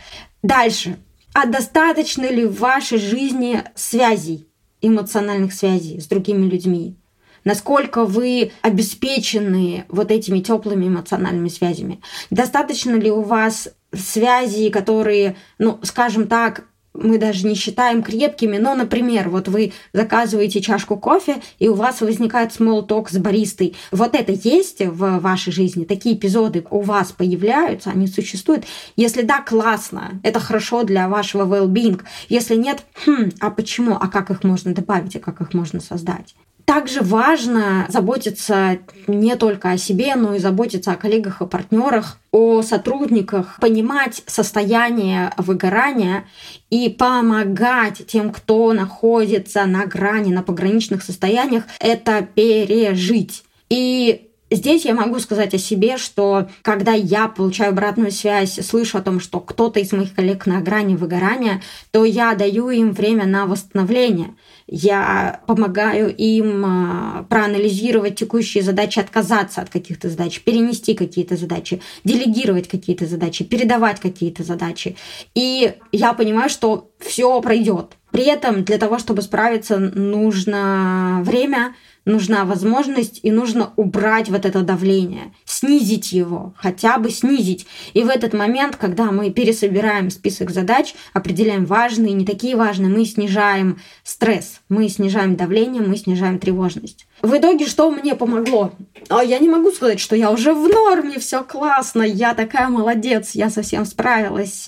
Дальше. 0.44 0.98
А 1.34 1.46
достаточно 1.46 2.30
ли 2.30 2.46
в 2.46 2.60
вашей 2.60 2.98
жизни 2.98 3.64
связей? 3.76 4.47
Эмоциональных 4.82 5.54
связей 5.54 6.00
с 6.00 6.08
другими 6.08 6.46
людьми, 6.46 6.96
насколько 7.44 8.06
вы 8.06 8.52
обеспечены 8.62 9.86
вот 9.90 10.12
этими 10.12 10.40
теплыми 10.40 10.88
эмоциональными 10.88 11.50
связями. 11.50 12.02
Достаточно 12.30 12.96
ли 12.96 13.10
у 13.10 13.22
вас 13.22 13.70
связей, 13.94 14.70
которые, 14.70 15.38
ну, 15.58 15.80
скажем 15.84 16.28
так, 16.28 16.66
мы 16.98 17.18
даже 17.18 17.46
не 17.48 17.56
считаем 17.56 18.04
крепкими, 18.04 18.58
но, 18.58 18.76
например, 18.76 19.30
вот 19.30 19.48
вы 19.48 19.74
заказываете 19.94 20.62
чашку 20.62 20.98
кофе, 20.98 21.38
и 21.60 21.68
у 21.68 21.74
вас 21.74 22.02
возникает 22.02 22.52
small 22.52 22.88
с 23.10 23.18
баристой. 23.18 23.76
Вот 23.92 24.16
это 24.16 24.32
есть 24.32 24.82
в 24.82 25.20
вашей 25.20 25.54
жизни? 25.54 25.86
Такие 25.86 26.16
эпизоды 26.16 26.66
у 26.70 26.82
вас 26.82 27.12
появляются, 27.12 27.92
они 27.92 28.08
существуют? 28.08 28.66
Если 28.96 29.22
да, 29.22 29.42
классно, 29.42 30.20
это 30.24 30.40
хорошо 30.40 30.84
для 30.84 31.08
вашего 31.08 31.46
well-being. 31.46 32.02
Если 32.30 32.56
нет, 32.56 32.84
хм, 33.06 33.30
а 33.40 33.50
почему? 33.52 33.98
А 34.00 34.08
как 34.08 34.30
их 34.32 34.44
можно 34.44 34.74
добавить, 34.74 35.16
а 35.16 35.20
как 35.20 35.42
их 35.42 35.54
можно 35.54 35.80
создать? 35.80 36.36
Также 36.68 37.00
важно 37.00 37.86
заботиться 37.88 38.80
не 39.08 39.38
только 39.38 39.72
о 39.72 39.78
себе, 39.78 40.16
но 40.16 40.36
и 40.36 40.40
заботиться 40.40 40.92
о 40.92 40.98
коллегах 40.98 41.42
и 41.42 41.46
партнерах, 41.46 42.20
о 42.34 42.62
сотрудниках, 42.62 43.58
понимать 43.62 44.22
состояние 44.26 45.32
выгорания 45.38 46.26
и 46.70 46.90
помогать 46.90 48.06
тем, 48.08 48.34
кто 48.34 48.74
находится 48.74 49.66
на 49.66 49.86
грани, 49.86 50.34
на 50.34 50.44
пограничных 50.44 51.04
состояниях, 51.04 51.64
это 51.80 52.22
пережить. 52.22 53.46
И 53.70 54.28
Здесь 54.50 54.86
я 54.86 54.94
могу 54.94 55.20
сказать 55.20 55.54
о 55.54 55.58
себе, 55.58 55.98
что 55.98 56.48
когда 56.62 56.94
я 56.94 57.28
получаю 57.28 57.72
обратную 57.72 58.12
связь, 58.12 58.54
слышу 58.66 58.98
о 58.98 59.02
том, 59.02 59.20
что 59.20 59.42
кто-то 59.42 59.82
из 59.82 59.92
моих 59.92 60.16
коллег 60.16 60.46
на 60.46 60.62
грани 60.62 60.96
выгорания, 60.96 61.62
то 61.92 62.06
я 62.06 62.34
даю 62.34 62.70
им 62.70 62.94
время 62.94 63.26
на 63.26 63.46
восстановление. 63.46 64.36
Я 64.68 65.42
помогаю 65.48 66.14
им 66.14 66.64
а, 66.66 67.26
проанализировать 67.30 68.16
текущие 68.16 68.64
задачи, 68.64 69.00
отказаться 69.00 69.62
от 69.62 69.70
каких-то 69.70 70.10
задач, 70.10 70.42
перенести 70.42 70.94
какие-то 70.94 71.38
задачи, 71.38 71.82
делегировать 72.04 72.68
какие-то 72.68 73.06
задачи, 73.06 73.46
передавать 73.46 74.02
какие-то 74.02 74.44
задачи. 74.44 74.98
И 75.36 75.74
я 75.94 76.14
понимаю, 76.14 76.50
что 76.50 76.92
все 77.00 77.42
пройдет. 77.42 77.94
При 78.12 78.26
этом 78.26 78.64
для 78.64 78.78
того, 78.78 79.00
чтобы 79.00 79.22
справиться, 79.22 79.78
нужно 79.78 81.22
время, 81.24 81.76
нужна 82.08 82.46
возможность 82.46 83.20
и 83.22 83.32
нужно 83.32 83.74
убрать 83.76 84.30
вот 84.30 84.46
это 84.46 84.62
давление, 84.62 85.34
снизить 85.46 86.12
его, 86.12 86.54
хотя 86.58 86.98
бы 86.98 87.12
снизить. 87.12 87.68
И 87.94 88.04
в 88.04 88.10
этот 88.10 88.34
момент, 88.34 88.76
когда 88.78 89.12
мы 89.12 89.30
пересобираем 89.30 90.10
список 90.10 90.50
задач, 90.50 90.96
определяем 91.14 91.66
важные, 91.66 92.14
не 92.14 92.26
такие 92.26 92.56
важные, 92.56 92.90
мы 92.90 93.06
снижаем 93.06 93.80
стресс, 94.04 94.62
мы 94.70 94.90
снижаем 94.90 95.36
давление, 95.36 95.82
мы 95.82 95.98
снижаем 95.98 96.40
тревожность. 96.40 97.08
В 97.22 97.36
итоге 97.36 97.68
что 97.68 97.92
мне 97.92 98.16
помогло? 98.16 98.72
А 99.10 99.24
я 99.24 99.40
не 99.40 99.50
могу 99.50 99.72
сказать, 99.72 100.00
что 100.00 100.16
я 100.16 100.32
уже 100.32 100.54
в 100.54 100.68
норме, 100.68 101.20
все 101.20 101.44
классно, 101.44 102.02
я 102.02 102.34
такая 102.34 102.70
молодец, 102.70 103.32
я 103.34 103.50
совсем 103.50 103.86
справилась 103.86 104.66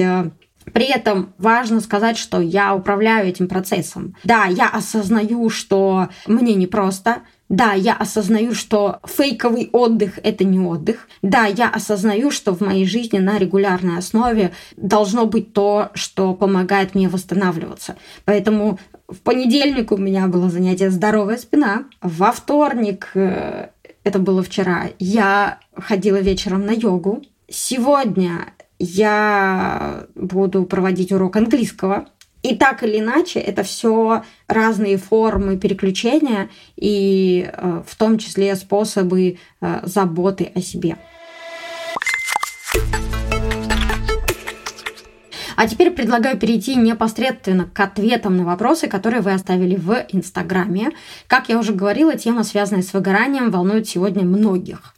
при 0.73 0.85
этом 0.85 1.33
важно 1.37 1.81
сказать, 1.81 2.17
что 2.17 2.39
я 2.39 2.75
управляю 2.75 3.27
этим 3.27 3.47
процессом. 3.47 4.15
Да, 4.23 4.45
я 4.45 4.69
осознаю, 4.69 5.49
что 5.49 6.09
мне 6.27 6.53
непросто, 6.55 7.17
да, 7.49 7.73
я 7.73 7.95
осознаю, 7.95 8.53
что 8.53 8.99
фейковый 9.05 9.69
отдых– 9.73 10.19
это 10.23 10.43
не 10.43 10.59
отдых. 10.59 11.07
Да, 11.23 11.47
я 11.47 11.67
осознаю, 11.67 12.29
что 12.29 12.53
в 12.53 12.61
моей 12.61 12.85
жизни 12.85 13.17
на 13.17 13.39
регулярной 13.39 13.97
основе 13.97 14.51
должно 14.77 15.25
быть 15.25 15.51
то, 15.51 15.89
что 15.95 16.35
помогает 16.35 16.93
мне 16.93 17.09
восстанавливаться. 17.09 17.95
Поэтому 18.23 18.77
в 19.07 19.17
понедельник 19.21 19.91
у 19.91 19.97
меня 19.97 20.27
было 20.27 20.51
занятие 20.51 20.91
«Здоровая 20.91 21.37
спина». 21.37 21.85
Во 22.01 22.31
вторник, 22.31 23.09
э, 23.15 23.69
это 24.03 24.19
было 24.19 24.43
вчера, 24.43 24.83
я 24.99 25.57
ходила 25.75 26.17
вечером 26.17 26.67
на 26.67 26.71
йогу. 26.71 27.23
Сегодня 27.49 28.53
я 28.79 30.05
буду 30.15 30.63
проводить 30.65 31.11
урок 31.11 31.35
английского. 31.35 32.07
И 32.41 32.55
так 32.55 32.83
или 32.83 32.99
иначе, 32.99 33.39
это 33.39 33.63
все 33.63 34.23
разные 34.47 34.97
формы 34.97 35.57
переключения 35.57 36.49
и 36.77 37.51
э, 37.51 37.83
в 37.85 37.95
том 37.97 38.17
числе 38.17 38.55
способы 38.55 39.37
э, 39.59 39.79
заботы 39.83 40.49
о 40.55 40.61
себе. 40.61 40.95
А 45.57 45.67
теперь 45.67 45.91
предлагаю 45.91 46.37
перейти 46.37 46.75
непосредственно 46.75 47.65
к 47.65 47.77
ответам 47.81 48.37
на 48.37 48.45
вопросы, 48.45 48.87
которые 48.87 49.21
вы 49.21 49.33
оставили 49.33 49.75
в 49.75 50.05
Инстаграме. 50.13 50.91
Как 51.27 51.49
я 51.49 51.59
уже 51.59 51.73
говорила, 51.73 52.15
тема, 52.15 52.45
связанная 52.45 52.83
с 52.83 52.93
выгоранием, 52.93 53.51
волнует 53.51 53.85
сегодня 53.85 54.23
многих. 54.23 54.95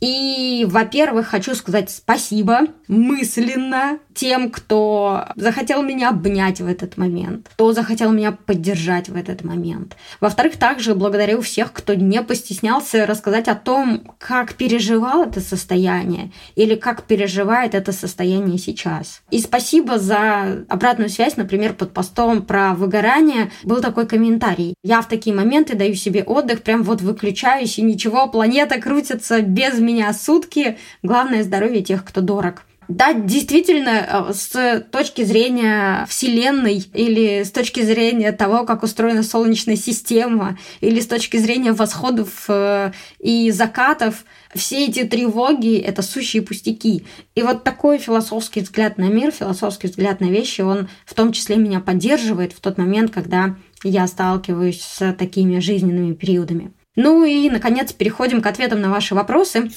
И, 0.00 0.66
во-первых, 0.68 1.28
хочу 1.28 1.54
сказать 1.54 1.90
спасибо 1.90 2.62
мысленно 2.88 3.98
тем, 4.14 4.50
кто 4.50 5.26
захотел 5.36 5.82
меня 5.82 6.10
обнять 6.10 6.60
в 6.60 6.66
этот 6.66 6.96
момент, 6.96 7.48
кто 7.54 7.72
захотел 7.72 8.10
меня 8.12 8.32
поддержать 8.32 9.08
в 9.08 9.16
этот 9.16 9.44
момент. 9.44 9.96
Во-вторых, 10.20 10.56
также 10.56 10.94
благодарю 10.94 11.40
всех, 11.40 11.72
кто 11.72 11.94
не 11.94 12.20
постеснялся 12.22 13.06
рассказать 13.06 13.48
о 13.48 13.54
том, 13.54 14.12
как 14.18 14.54
переживал 14.54 15.22
это 15.22 15.40
состояние 15.40 16.32
или 16.56 16.74
как 16.74 17.04
переживает 17.04 17.74
это 17.74 17.92
состояние 17.92 18.58
сейчас. 18.58 19.22
И 19.30 19.38
спасибо 19.38 19.98
за 19.98 20.64
обратную 20.68 21.10
связь, 21.10 21.36
например, 21.36 21.74
под 21.74 21.92
постом 21.92 22.42
про 22.42 22.74
выгорание 22.74 23.50
был 23.62 23.80
такой 23.80 24.06
комментарий. 24.06 24.74
Я 24.82 25.00
в 25.00 25.08
такие 25.08 25.34
моменты 25.34 25.76
даю 25.76 25.94
себе 25.94 26.24
отдых, 26.24 26.62
прям 26.62 26.82
вот 26.82 27.00
выключаюсь, 27.00 27.78
и 27.78 27.82
ничего, 27.82 28.26
планета 28.26 28.80
крутится 28.80 29.40
без 29.52 29.78
меня 29.78 30.12
сутки. 30.12 30.78
Главное 31.02 31.42
здоровье 31.42 31.82
тех, 31.82 32.04
кто 32.04 32.20
дорог. 32.20 32.64
Да, 32.88 33.14
действительно, 33.14 34.28
э, 34.28 34.32
с 34.34 34.84
точки 34.90 35.22
зрения 35.22 36.04
Вселенной 36.08 36.84
или 36.92 37.42
с 37.44 37.52
точки 37.52 37.80
зрения 37.80 38.32
того, 38.32 38.64
как 38.64 38.82
устроена 38.82 39.22
Солнечная 39.22 39.76
система, 39.76 40.58
или 40.80 41.00
с 41.00 41.06
точки 41.06 41.36
зрения 41.36 41.72
восходов 41.72 42.44
э, 42.48 42.92
и 43.18 43.50
закатов, 43.50 44.24
все 44.54 44.86
эти 44.86 45.04
тревоги— 45.04 45.78
это 45.78 46.02
сущие 46.02 46.42
пустяки. 46.42 47.04
И 47.34 47.42
вот 47.42 47.62
такой 47.62 47.98
философский 47.98 48.60
взгляд 48.60 48.98
на 48.98 49.08
мир, 49.08 49.30
философский 49.30 49.86
взгляд 49.86 50.20
на 50.20 50.26
вещи, 50.26 50.60
он 50.60 50.88
в 51.06 51.14
том 51.14 51.32
числе 51.32 51.56
меня 51.56 51.80
поддерживает 51.80 52.52
в 52.52 52.60
тот 52.60 52.78
момент, 52.78 53.12
когда 53.12 53.54
я 53.84 54.06
сталкиваюсь 54.06 54.82
с 54.82 55.12
такими 55.14 55.60
жизненными 55.60 56.14
периодами. 56.14 56.72
Ну 56.94 57.24
и, 57.24 57.48
наконец, 57.48 57.92
переходим 57.92 58.42
к 58.42 58.46
ответам 58.46 58.80
на 58.80 58.90
ваши 58.90 59.14
вопросы. 59.14 59.70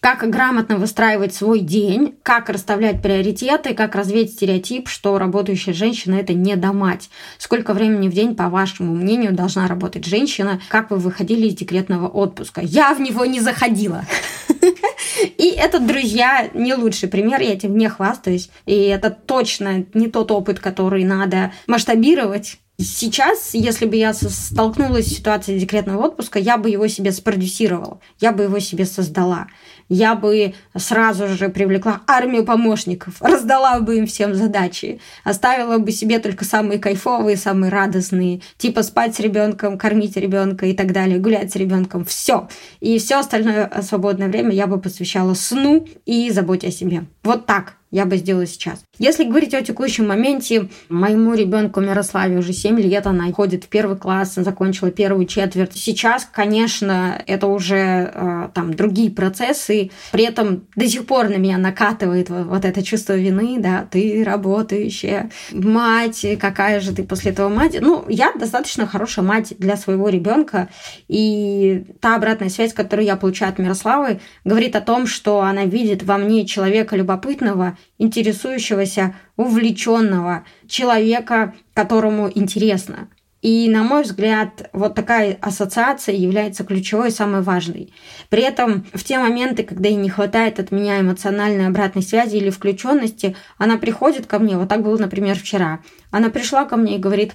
Как 0.00 0.28
грамотно 0.28 0.76
выстраивать 0.76 1.32
свой 1.32 1.60
день, 1.60 2.14
как 2.22 2.50
расставлять 2.50 3.00
приоритеты, 3.00 3.72
как 3.72 3.94
развеять 3.94 4.32
стереотип, 4.32 4.88
что 4.88 5.16
работающая 5.16 5.72
женщина– 5.72 6.14
это 6.16 6.34
не 6.34 6.56
домать. 6.56 7.08
Сколько 7.38 7.72
времени 7.72 8.08
в 8.08 8.12
день, 8.12 8.34
по 8.34 8.50
вашему 8.50 8.94
мнению, 8.94 9.32
должна 9.32 9.66
работать 9.66 10.04
женщина? 10.04 10.60
Как 10.68 10.90
вы 10.90 10.98
выходили 10.98 11.46
из 11.46 11.54
декретного 11.54 12.08
отпуска? 12.08 12.60
Я 12.60 12.92
в 12.94 13.00
него 13.00 13.24
не 13.24 13.40
заходила. 13.40 14.04
И 15.38 15.54
это, 15.56 15.78
друзья, 15.78 16.50
не 16.52 16.74
лучший 16.74 17.08
пример, 17.08 17.40
я 17.40 17.54
этим 17.54 17.78
не 17.78 17.88
хвастаюсь. 17.88 18.50
И 18.66 18.74
это 18.74 19.08
точно 19.08 19.86
не 19.94 20.08
тот 20.08 20.30
опыт, 20.32 20.58
который 20.58 21.04
надо 21.04 21.52
масштабировать 21.66 22.58
Сейчас, 22.76 23.54
если 23.54 23.86
бы 23.86 23.94
я 23.94 24.12
столкнулась 24.12 25.06
с 25.06 25.16
ситуацией 25.16 25.60
декретного 25.60 26.06
отпуска, 26.06 26.40
я 26.40 26.58
бы 26.58 26.68
его 26.68 26.88
себе 26.88 27.12
спродюсировала, 27.12 28.00
я 28.18 28.32
бы 28.32 28.44
его 28.44 28.58
себе 28.58 28.84
создала. 28.84 29.46
Я 29.88 30.16
бы 30.16 30.54
сразу 30.76 31.28
же 31.28 31.50
привлекла 31.50 32.00
армию 32.08 32.44
помощников, 32.44 33.20
раздала 33.20 33.78
бы 33.78 33.98
им 33.98 34.06
всем 34.06 34.34
задачи, 34.34 35.00
оставила 35.22 35.78
бы 35.78 35.92
себе 35.92 36.18
только 36.18 36.44
самые 36.44 36.80
кайфовые, 36.80 37.36
самые 37.36 37.70
радостные, 37.70 38.40
типа 38.56 38.82
спать 38.82 39.14
с 39.14 39.20
ребенком, 39.20 39.78
кормить 39.78 40.16
ребенка 40.16 40.66
и 40.66 40.72
так 40.72 40.92
далее, 40.92 41.20
гулять 41.20 41.52
с 41.52 41.56
ребенком, 41.56 42.04
все. 42.04 42.48
И 42.80 42.98
все 42.98 43.20
остальное 43.20 43.70
свободное 43.82 44.28
время 44.28 44.50
я 44.50 44.66
бы 44.66 44.80
посвящала 44.80 45.34
сну 45.34 45.86
и 46.06 46.30
заботе 46.30 46.68
о 46.68 46.72
себе. 46.72 47.04
Вот 47.22 47.46
так 47.46 47.76
я 47.92 48.06
бы 48.06 48.16
сделала 48.16 48.46
сейчас. 48.46 48.82
Если 48.98 49.24
говорить 49.24 49.54
о 49.54 49.62
текущем 49.62 50.06
моменте, 50.06 50.68
моему 50.88 51.34
ребенку 51.34 51.80
Мирославе 51.80 52.38
уже 52.38 52.52
7 52.52 52.78
лет, 52.80 53.06
она 53.06 53.30
ходит 53.32 53.64
в 53.64 53.68
первый 53.68 53.96
класс, 53.96 54.34
закончила 54.36 54.90
первую 54.90 55.26
четверть. 55.26 55.72
Сейчас, 55.74 56.28
конечно, 56.30 57.20
это 57.26 57.48
уже 57.48 58.12
э, 58.14 58.48
там 58.54 58.74
другие 58.74 59.10
процессы, 59.10 59.90
при 60.12 60.24
этом 60.24 60.66
до 60.76 60.86
сих 60.86 61.06
пор 61.06 61.28
на 61.28 61.36
меня 61.36 61.58
накатывает 61.58 62.30
вот, 62.30 62.64
это 62.64 62.82
чувство 62.82 63.14
вины, 63.14 63.56
да, 63.58 63.86
ты 63.90 64.22
работающая 64.24 65.30
мать, 65.52 66.24
какая 66.40 66.80
же 66.80 66.94
ты 66.94 67.02
после 67.02 67.32
этого 67.32 67.48
мать. 67.48 67.76
Ну, 67.80 68.04
я 68.08 68.32
достаточно 68.32 68.86
хорошая 68.86 69.24
мать 69.24 69.54
для 69.58 69.76
своего 69.76 70.08
ребенка, 70.08 70.68
и 71.08 71.84
та 72.00 72.14
обратная 72.14 72.48
связь, 72.48 72.72
которую 72.72 73.06
я 73.06 73.16
получаю 73.16 73.50
от 73.50 73.58
Мирославы, 73.58 74.20
говорит 74.44 74.76
о 74.76 74.80
том, 74.80 75.06
что 75.06 75.40
она 75.40 75.64
видит 75.64 76.04
во 76.04 76.16
мне 76.16 76.46
человека 76.46 76.96
любопытного, 76.96 77.76
интересующегося, 78.04 79.14
увлеченного, 79.36 80.44
человека, 80.68 81.54
которому 81.72 82.30
интересно. 82.32 83.08
И, 83.42 83.68
на 83.68 83.82
мой 83.82 84.04
взгляд, 84.04 84.70
вот 84.72 84.94
такая 84.94 85.36
ассоциация 85.42 86.14
является 86.14 86.64
ключевой 86.64 87.08
и 87.08 87.12
самой 87.12 87.42
важной. 87.42 87.92
При 88.30 88.42
этом 88.42 88.86
в 88.94 89.04
те 89.04 89.18
моменты, 89.18 89.64
когда 89.64 89.90
ей 89.90 89.96
не 89.96 90.08
хватает 90.08 90.58
от 90.58 90.70
меня 90.70 91.00
эмоциональной 91.00 91.66
обратной 91.66 92.02
связи 92.02 92.36
или 92.36 92.48
включенности, 92.48 93.36
она 93.58 93.76
приходит 93.76 94.26
ко 94.26 94.38
мне, 94.38 94.56
вот 94.56 94.70
так 94.70 94.82
было, 94.82 94.96
например, 94.96 95.38
вчера. 95.38 95.80
Она 96.10 96.30
пришла 96.30 96.64
ко 96.64 96.76
мне 96.76 96.96
и 96.96 97.00
говорит, 97.00 97.34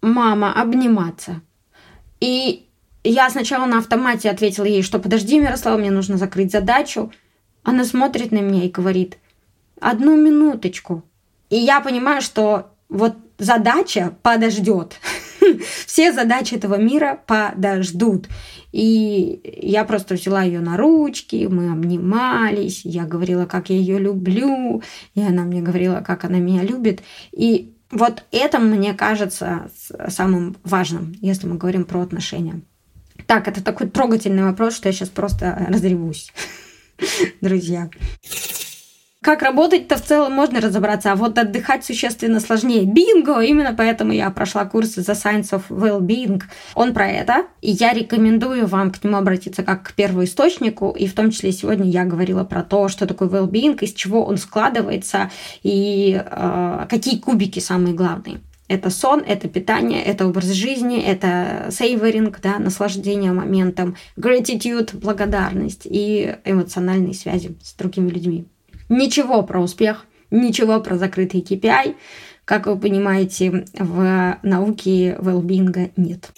мама, 0.00 0.54
обниматься. 0.54 1.42
И 2.20 2.66
я 3.04 3.28
сначала 3.28 3.66
на 3.66 3.78
автомате 3.78 4.30
ответила 4.30 4.64
ей, 4.64 4.82
что 4.82 4.98
подожди, 4.98 5.38
Мирослава, 5.38 5.76
мне 5.76 5.90
нужно 5.90 6.16
закрыть 6.16 6.52
задачу. 6.52 7.12
Она 7.64 7.84
смотрит 7.84 8.32
на 8.32 8.38
меня 8.38 8.64
и 8.64 8.70
говорит– 8.70 9.18
одну 9.80 10.16
минуточку. 10.16 11.02
И 11.48 11.56
я 11.56 11.80
понимаю, 11.80 12.22
что 12.22 12.70
вот 12.88 13.16
задача 13.38 14.14
подождет. 14.22 14.96
Все 15.86 16.12
задачи 16.12 16.54
этого 16.54 16.76
мира 16.76 17.20
подождут. 17.26 18.28
И 18.72 19.40
я 19.62 19.84
просто 19.84 20.14
взяла 20.14 20.42
ее 20.42 20.60
на 20.60 20.76
ручки, 20.76 21.48
мы 21.50 21.72
обнимались, 21.72 22.82
я 22.84 23.04
говорила, 23.04 23.46
как 23.46 23.68
я 23.68 23.76
ее 23.76 23.98
люблю, 23.98 24.82
и 25.14 25.20
она 25.20 25.42
мне 25.42 25.60
говорила, 25.60 26.02
как 26.06 26.24
она 26.24 26.38
меня 26.38 26.62
любит. 26.62 27.02
И 27.32 27.74
вот 27.90 28.24
это, 28.30 28.60
мне 28.60 28.94
кажется, 28.94 29.70
самым 30.08 30.56
важным, 30.62 31.14
если 31.20 31.48
мы 31.48 31.56
говорим 31.56 31.84
про 31.84 32.02
отношения. 32.02 32.60
Так, 33.26 33.48
это 33.48 33.62
такой 33.62 33.88
трогательный 33.88 34.44
вопрос, 34.44 34.74
что 34.74 34.88
я 34.88 34.92
сейчас 34.92 35.08
просто 35.08 35.66
разревусь, 35.68 36.32
друзья. 37.40 37.90
Как 39.22 39.42
работать-то 39.42 39.96
в 39.96 40.02
целом 40.02 40.32
можно 40.32 40.62
разобраться, 40.62 41.12
а 41.12 41.14
вот 41.14 41.36
отдыхать 41.36 41.84
существенно 41.84 42.40
сложнее. 42.40 42.86
Бинго! 42.86 43.40
Именно 43.40 43.74
поэтому 43.76 44.12
я 44.12 44.30
прошла 44.30 44.64
курсы 44.64 45.02
The 45.02 45.14
Science 45.14 45.50
of 45.50 45.64
Well-Being. 45.68 46.42
Он 46.74 46.94
про 46.94 47.06
это, 47.06 47.44
и 47.60 47.70
я 47.70 47.92
рекомендую 47.92 48.66
вам 48.66 48.90
к 48.90 49.04
нему 49.04 49.18
обратиться 49.18 49.62
как 49.62 49.82
к 49.82 49.92
первоисточнику, 49.92 50.92
и 50.92 51.06
в 51.06 51.12
том 51.12 51.32
числе 51.32 51.52
сегодня 51.52 51.90
я 51.90 52.06
говорила 52.06 52.44
про 52.44 52.62
то, 52.62 52.88
что 52.88 53.06
такое 53.06 53.28
well-being, 53.28 53.78
из 53.82 53.92
чего 53.92 54.24
он 54.24 54.38
складывается, 54.38 55.30
и 55.62 56.18
э, 56.24 56.86
какие 56.88 57.18
кубики 57.18 57.58
самые 57.58 57.94
главные. 57.94 58.40
Это 58.68 58.88
сон, 58.88 59.22
это 59.26 59.48
питание, 59.48 60.02
это 60.02 60.26
образ 60.26 60.46
жизни, 60.46 60.98
это 60.98 61.66
сейверинг, 61.70 62.40
да, 62.40 62.58
наслаждение 62.58 63.32
моментом, 63.32 63.96
gratitude, 64.16 64.96
благодарность 64.96 65.82
и 65.84 66.36
эмоциональные 66.46 67.12
связи 67.12 67.58
с 67.62 67.74
другими 67.74 68.08
людьми. 68.08 68.46
Ничего 68.90 69.42
про 69.44 69.60
успех, 69.60 70.04
ничего 70.30 70.80
про 70.80 70.98
закрытый 70.98 71.40
KPI. 71.40 71.94
Как 72.44 72.66
вы 72.66 72.76
понимаете, 72.76 73.64
в 73.78 74.36
науке 74.42 75.16
well 75.20 75.90
нет. 75.96 76.30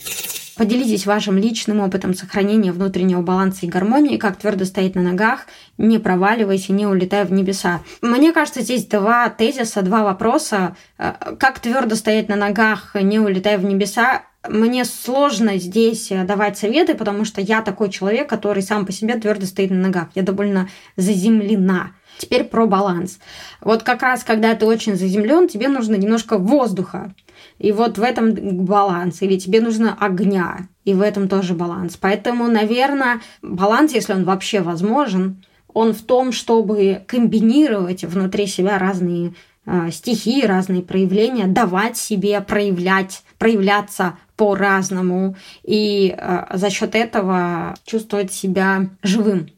Поделитесь 0.58 1.06
вашим 1.06 1.38
личным 1.38 1.80
опытом 1.80 2.12
сохранения 2.12 2.72
внутреннего 2.72 3.22
баланса 3.22 3.64
и 3.64 3.70
гармонии, 3.70 4.18
как 4.18 4.36
твердо 4.36 4.66
стоять 4.66 4.94
на 4.94 5.00
ногах, 5.00 5.46
не 5.78 5.98
проваливаясь 5.98 6.68
и 6.68 6.74
не 6.74 6.86
улетая 6.86 7.24
в 7.24 7.32
небеса. 7.32 7.80
Мне 8.02 8.34
кажется, 8.34 8.60
здесь 8.60 8.84
два 8.84 9.30
тезиса, 9.30 9.80
два 9.80 10.04
вопроса. 10.04 10.76
Э, 10.98 11.14
как 11.38 11.58
твердо 11.58 11.96
стоять 11.96 12.28
на 12.28 12.36
ногах, 12.36 12.94
не 12.94 13.18
улетая 13.18 13.56
в 13.56 13.64
небеса, 13.64 14.24
мне 14.46 14.84
сложно 14.84 15.56
здесь 15.56 16.08
давать 16.10 16.58
советы, 16.58 16.94
потому 16.94 17.24
что 17.24 17.40
я 17.40 17.62
такой 17.62 17.90
человек, 17.90 18.28
который 18.28 18.62
сам 18.62 18.84
по 18.84 18.92
себе 18.92 19.14
твердо 19.14 19.46
стоит 19.46 19.70
на 19.70 19.78
ногах. 19.78 20.08
Я 20.14 20.22
довольно 20.22 20.68
заземлена. 20.96 21.92
Теперь 22.22 22.44
про 22.44 22.66
баланс. 22.66 23.18
Вот 23.60 23.82
как 23.82 24.00
раз, 24.02 24.22
когда 24.22 24.54
ты 24.54 24.64
очень 24.64 24.94
заземлен, 24.94 25.48
тебе 25.48 25.66
нужно 25.66 25.96
немножко 25.96 26.38
воздуха. 26.38 27.12
И 27.58 27.72
вот 27.72 27.98
в 27.98 28.02
этом 28.02 28.32
баланс. 28.64 29.22
Или 29.22 29.36
тебе 29.36 29.60
нужно 29.60 29.96
огня. 29.98 30.68
И 30.84 30.94
в 30.94 31.00
этом 31.00 31.26
тоже 31.26 31.54
баланс. 31.54 31.96
Поэтому, 31.96 32.46
наверное, 32.46 33.20
баланс, 33.42 33.92
если 33.92 34.12
он 34.12 34.22
вообще 34.22 34.60
возможен, 34.60 35.44
он 35.74 35.94
в 35.94 36.02
том, 36.02 36.30
чтобы 36.30 37.02
комбинировать 37.08 38.04
внутри 38.04 38.46
себя 38.46 38.78
разные 38.78 39.34
э, 39.66 39.90
стихии, 39.90 40.46
разные 40.46 40.82
проявления, 40.82 41.48
давать 41.48 41.96
себе 41.96 42.40
проявлять, 42.40 43.24
проявляться 43.36 44.16
по-разному 44.36 45.34
и 45.64 46.14
э, 46.16 46.56
за 46.56 46.70
счет 46.70 46.94
этого 46.94 47.74
чувствовать 47.84 48.32
себя 48.32 48.90
живым. 49.02 49.48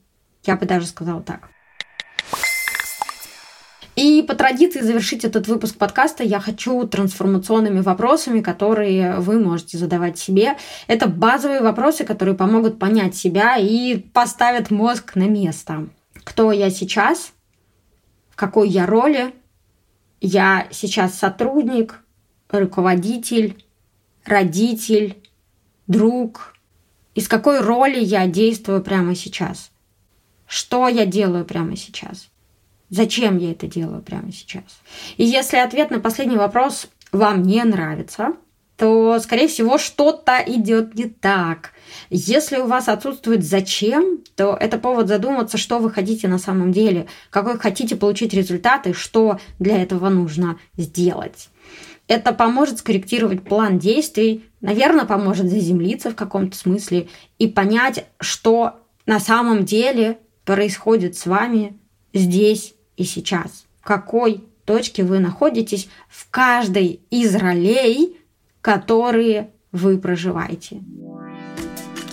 Я 0.46 0.56
бы 0.56 0.64
даже 0.64 0.86
сказала 0.86 1.20
так. 1.20 1.50
И 3.96 4.22
по 4.22 4.34
традиции 4.34 4.80
завершить 4.80 5.24
этот 5.24 5.46
выпуск 5.46 5.76
подкаста 5.76 6.24
я 6.24 6.40
хочу 6.40 6.86
трансформационными 6.86 7.80
вопросами, 7.80 8.40
которые 8.40 9.20
вы 9.20 9.38
можете 9.38 9.78
задавать 9.78 10.18
себе. 10.18 10.56
Это 10.88 11.06
базовые 11.06 11.60
вопросы, 11.60 12.04
которые 12.04 12.34
помогут 12.34 12.78
понять 12.78 13.14
себя 13.14 13.56
и 13.56 13.96
поставят 13.96 14.70
мозг 14.70 15.14
на 15.14 15.28
место. 15.28 15.88
Кто 16.24 16.50
я 16.50 16.70
сейчас? 16.70 17.32
В 18.30 18.36
какой 18.36 18.68
я 18.68 18.84
роли? 18.86 19.32
Я 20.20 20.66
сейчас 20.72 21.14
сотрудник, 21.14 22.00
руководитель, 22.48 23.64
родитель, 24.24 25.22
друг. 25.86 26.54
Из 27.14 27.28
какой 27.28 27.60
роли 27.60 28.00
я 28.00 28.26
действую 28.26 28.82
прямо 28.82 29.14
сейчас? 29.14 29.70
Что 30.46 30.88
я 30.88 31.06
делаю 31.06 31.44
прямо 31.44 31.76
сейчас? 31.76 32.28
Зачем 32.90 33.38
я 33.38 33.52
это 33.52 33.66
делаю 33.66 34.02
прямо 34.02 34.32
сейчас? 34.32 34.64
И 35.16 35.24
если 35.24 35.56
ответ 35.56 35.90
на 35.90 36.00
последний 36.00 36.36
вопрос 36.36 36.88
вам 37.12 37.42
не 37.42 37.62
нравится, 37.64 38.34
то, 38.76 39.18
скорее 39.20 39.46
всего, 39.46 39.78
что-то 39.78 40.42
идет 40.46 40.94
не 40.94 41.04
так. 41.04 41.72
Если 42.10 42.56
у 42.56 42.66
вас 42.66 42.88
отсутствует 42.88 43.44
зачем, 43.44 44.18
то 44.36 44.56
это 44.58 44.78
повод 44.78 45.08
задуматься, 45.08 45.58
что 45.58 45.78
вы 45.78 45.90
хотите 45.90 46.26
на 46.26 46.38
самом 46.38 46.72
деле, 46.72 47.06
какой 47.30 47.58
хотите 47.58 47.94
получить 47.94 48.34
результат 48.34 48.86
и 48.86 48.92
что 48.92 49.38
для 49.58 49.80
этого 49.80 50.08
нужно 50.08 50.58
сделать. 50.76 51.48
Это 52.08 52.32
поможет 52.32 52.80
скорректировать 52.80 53.44
план 53.44 53.78
действий, 53.78 54.44
наверное, 54.60 55.06
поможет 55.06 55.48
заземлиться 55.48 56.10
в 56.10 56.16
каком-то 56.16 56.56
смысле 56.56 57.08
и 57.38 57.46
понять, 57.46 58.06
что 58.20 58.80
на 59.06 59.20
самом 59.20 59.64
деле 59.64 60.18
происходит 60.44 61.16
с 61.16 61.26
вами 61.26 61.78
здесь 62.14 62.74
и 62.96 63.04
сейчас. 63.04 63.66
В 63.80 63.84
какой 63.84 64.44
точке 64.64 65.04
вы 65.04 65.18
находитесь 65.18 65.88
в 66.08 66.30
каждой 66.30 67.00
из 67.10 67.34
ролей, 67.34 68.16
которые 68.62 69.50
вы 69.72 69.98
проживаете. 69.98 70.80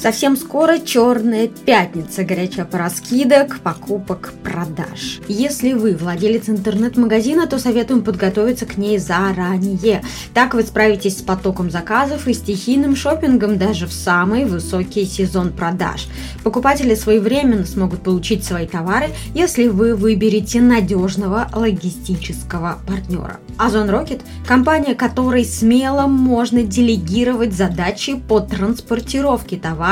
Совсем 0.01 0.35
скоро 0.35 0.79
черная 0.79 1.47
пятница, 1.47 2.23
горячая 2.23 2.65
пора 2.65 2.89
скидок, 2.89 3.59
покупок, 3.59 4.33
продаж. 4.43 5.19
Если 5.27 5.73
вы 5.73 5.95
владелец 5.95 6.49
интернет-магазина, 6.49 7.45
то 7.45 7.59
советуем 7.59 8.01
подготовиться 8.01 8.65
к 8.65 8.77
ней 8.77 8.97
заранее. 8.97 10.01
Так 10.33 10.55
вы 10.55 10.63
справитесь 10.63 11.19
с 11.19 11.21
потоком 11.21 11.69
заказов 11.69 12.27
и 12.27 12.33
стихийным 12.33 12.95
шопингом 12.95 13.59
даже 13.59 13.85
в 13.85 13.93
самый 13.93 14.45
высокий 14.45 15.05
сезон 15.05 15.51
продаж. 15.51 16.07
Покупатели 16.43 16.95
своевременно 16.95 17.67
смогут 17.67 18.01
получить 18.01 18.43
свои 18.43 18.65
товары, 18.65 19.09
если 19.35 19.67
вы 19.67 19.93
выберете 19.93 20.61
надежного 20.61 21.47
логистического 21.53 22.79
партнера. 22.87 23.39
Озон 23.59 23.87
Rocket– 23.91 24.21
компания, 24.47 24.95
которой 24.95 25.45
смело 25.45 26.07
можно 26.07 26.63
делегировать 26.63 27.53
задачи 27.53 28.15
по 28.15 28.39
транспортировке 28.39 29.57
товаров 29.57 29.90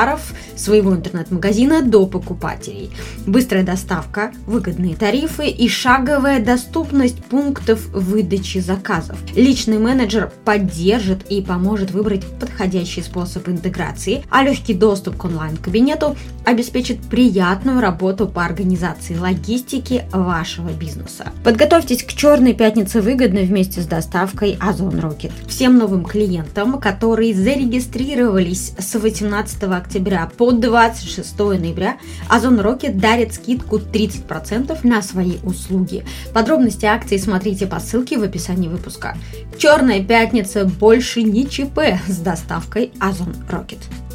своего 0.55 0.95
интернет-магазина 0.95 1.81
до 1.81 2.05
покупателей. 2.05 2.91
Быстрая 3.25 3.63
доставка, 3.63 4.31
выгодные 4.45 4.95
тарифы 4.95 5.49
и 5.49 5.67
шаговая 5.67 6.39
доступность 6.39 7.23
пунктов 7.25 7.87
выдачи 7.89 8.59
заказов. 8.59 9.17
Личный 9.35 9.77
менеджер 9.77 10.31
поддержит 10.45 11.29
и 11.29 11.41
поможет 11.41 11.91
выбрать 11.91 12.25
подходящий 12.39 13.01
способ 13.01 13.47
интеграции, 13.49 14.23
а 14.29 14.43
легкий 14.43 14.73
доступ 14.73 15.17
к 15.17 15.25
онлайн-кабинету 15.25 16.15
обеспечит 16.45 17.01
приятную 17.01 17.81
работу 17.81 18.27
по 18.27 18.45
организации 18.45 19.17
логистики 19.17 20.03
вашего 20.11 20.69
бизнеса. 20.69 21.31
Подготовьтесь 21.43 22.03
к 22.03 22.13
черной 22.13 22.53
пятнице 22.53 23.01
выгодно 23.01 23.41
вместе 23.41 23.81
с 23.81 23.85
доставкой 23.85 24.57
Озон 24.59 24.95
Rocket. 24.99 25.31
Всем 25.47 25.77
новым 25.77 26.05
клиентам, 26.05 26.79
которые 26.79 27.35
зарегистрировались 27.35 28.73
с 28.77 28.95
18 28.95 29.63
октября 29.63 29.88
по 30.37 30.51
26 30.51 31.39
ноября, 31.39 31.97
Озон 32.29 32.59
Rocket 32.59 32.99
дарит 32.99 33.33
скидку 33.33 33.77
30% 33.77 34.79
на 34.83 35.01
свои 35.01 35.37
услуги. 35.43 36.05
Подробности 36.33 36.85
акции 36.85 37.17
смотрите 37.17 37.67
по 37.67 37.79
ссылке 37.79 38.17
в 38.17 38.23
описании 38.23 38.67
выпуска. 38.67 39.17
Черная 39.57 40.03
пятница 40.03 40.65
больше 40.65 41.23
не 41.23 41.47
ЧП 41.47 41.79
с 42.07 42.17
доставкой 42.17 42.91
Озон 42.99 43.35
Rocket. 43.49 44.08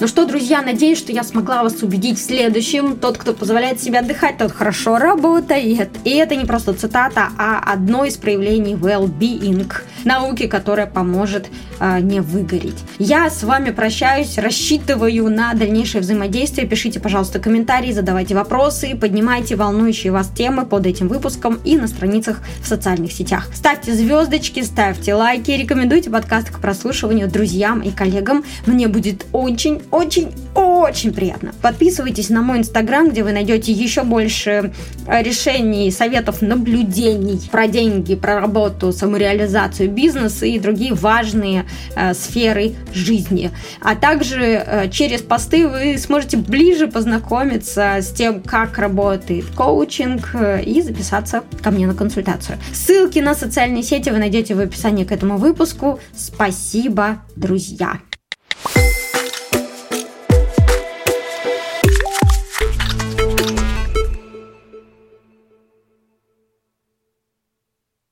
Ну 0.00 0.06
что, 0.06 0.24
друзья, 0.24 0.62
надеюсь, 0.62 0.96
что 0.96 1.12
я 1.12 1.22
смогла 1.22 1.62
вас 1.62 1.82
убедить 1.82 2.18
в 2.18 2.24
следующем. 2.24 2.96
Тот, 2.96 3.18
кто 3.18 3.34
позволяет 3.34 3.82
себе 3.82 3.98
отдыхать, 3.98 4.38
тот 4.38 4.50
хорошо 4.50 4.96
работает. 4.96 5.90
И 6.04 6.10
это 6.16 6.36
не 6.36 6.46
просто 6.46 6.72
цитата, 6.72 7.28
а 7.36 7.58
одно 7.58 8.06
из 8.06 8.16
проявлений 8.16 8.76
well-being, 8.76 9.70
науки, 10.04 10.46
которая 10.46 10.86
поможет 10.86 11.48
э, 11.80 12.00
не 12.00 12.20
выгореть. 12.20 12.78
Я 12.98 13.28
с 13.28 13.42
вами 13.42 13.72
прощаюсь, 13.72 14.38
рассчитываю 14.38 15.28
на 15.28 15.52
дальнейшее 15.52 16.00
взаимодействие. 16.00 16.66
Пишите, 16.66 16.98
пожалуйста, 16.98 17.38
комментарии, 17.38 17.92
задавайте 17.92 18.34
вопросы, 18.34 18.96
поднимайте 18.98 19.54
волнующие 19.54 20.12
вас 20.12 20.30
темы 20.34 20.64
под 20.64 20.86
этим 20.86 21.08
выпуском 21.08 21.58
и 21.62 21.76
на 21.76 21.88
страницах 21.88 22.40
в 22.62 22.66
социальных 22.66 23.12
сетях. 23.12 23.50
Ставьте 23.52 23.92
звездочки, 23.92 24.62
ставьте 24.62 25.12
лайки, 25.12 25.50
рекомендуйте 25.50 26.08
подкаст 26.08 26.48
к 26.48 26.58
прослушиванию 26.58 27.28
друзьям 27.28 27.80
и 27.82 27.90
коллегам. 27.90 28.44
Мне 28.64 28.88
будет 28.88 29.26
очень 29.32 29.82
очень-очень 29.90 31.12
приятно. 31.12 31.52
Подписывайтесь 31.62 32.28
на 32.28 32.42
мой 32.42 32.58
инстаграм, 32.58 33.08
где 33.08 33.22
вы 33.22 33.32
найдете 33.32 33.72
еще 33.72 34.02
больше 34.04 34.72
э, 35.06 35.22
решений, 35.22 35.90
советов, 35.90 36.42
наблюдений 36.42 37.40
про 37.50 37.66
деньги, 37.66 38.14
про 38.14 38.40
работу, 38.40 38.92
самореализацию 38.92 39.90
бизнеса 39.90 40.46
и 40.46 40.58
другие 40.58 40.94
важные 40.94 41.66
э, 41.96 42.14
сферы 42.14 42.74
жизни. 42.92 43.50
А 43.80 43.96
также 43.96 44.40
э, 44.42 44.88
через 44.90 45.22
посты 45.22 45.66
вы 45.66 45.98
сможете 45.98 46.36
ближе 46.36 46.86
познакомиться 46.86 47.96
с 48.00 48.10
тем, 48.12 48.42
как 48.42 48.78
работает 48.78 49.46
коучинг 49.56 50.30
э, 50.34 50.62
и 50.62 50.82
записаться 50.82 51.42
ко 51.62 51.70
мне 51.70 51.86
на 51.86 51.94
консультацию. 51.94 52.58
Ссылки 52.72 53.18
на 53.18 53.34
социальные 53.34 53.82
сети 53.82 54.10
вы 54.10 54.18
найдете 54.18 54.54
в 54.54 54.60
описании 54.60 55.04
к 55.04 55.12
этому 55.12 55.36
выпуску. 55.36 56.00
Спасибо, 56.14 57.22
друзья! 57.36 58.09